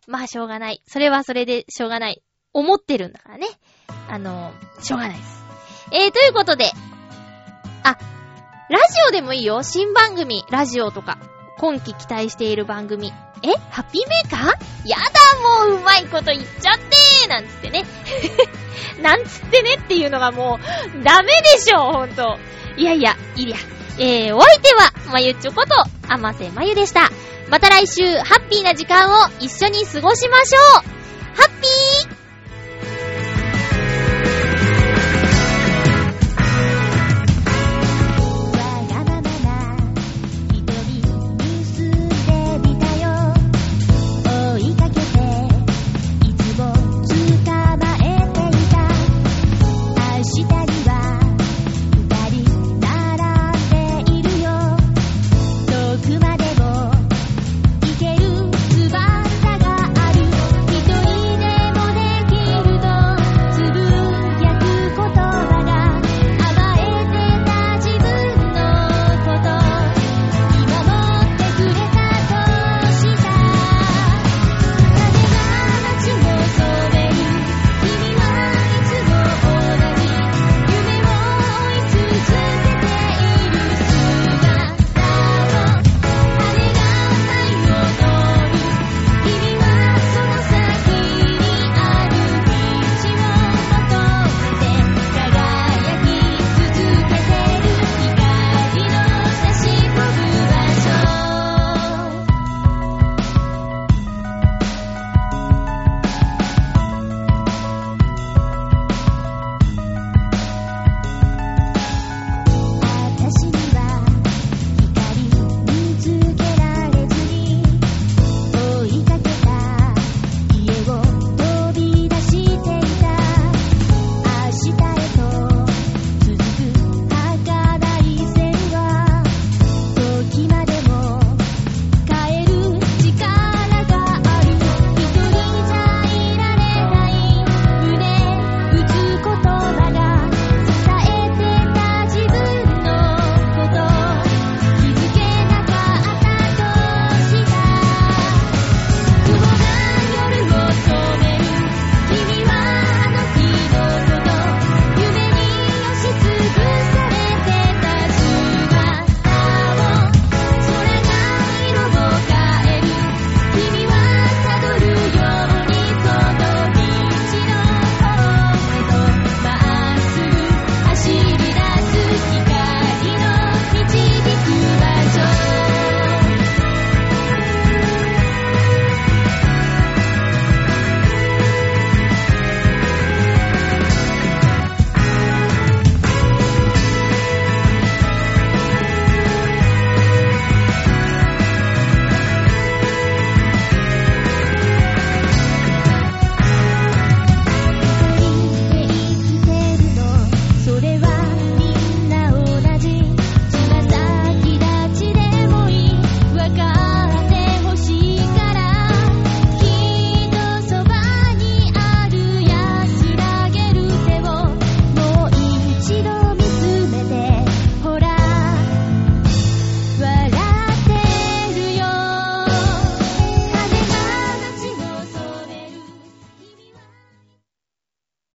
[0.07, 0.83] まあしょうがない。
[0.87, 2.23] それはそれでしょうがない。
[2.53, 3.47] 思ってるんだからね。
[4.09, 5.45] あの、しょうがないです。
[5.93, 6.67] えー、ということで、
[7.83, 7.97] あ、
[8.69, 9.63] ラジオでもいいよ。
[9.63, 11.19] 新番組、ラジオとか。
[11.59, 13.13] 今季期待している番組。
[13.45, 14.89] えハッピーメーカー？
[14.89, 17.85] やだ、もううまいこと言っちゃってーなんつってね。
[19.03, 20.59] なんつってねっていうのがも
[21.01, 22.39] う、ダメでしょ、ほんと。
[22.77, 23.57] いやいや、いいや。
[23.99, 25.75] えー、お相手は、まゆちょこと、
[26.13, 27.11] 甘瀬まゆでした。
[27.49, 31.03] また来週、ハッピーな時間を一緒に過ごしましょう
[31.35, 31.82] ハッピー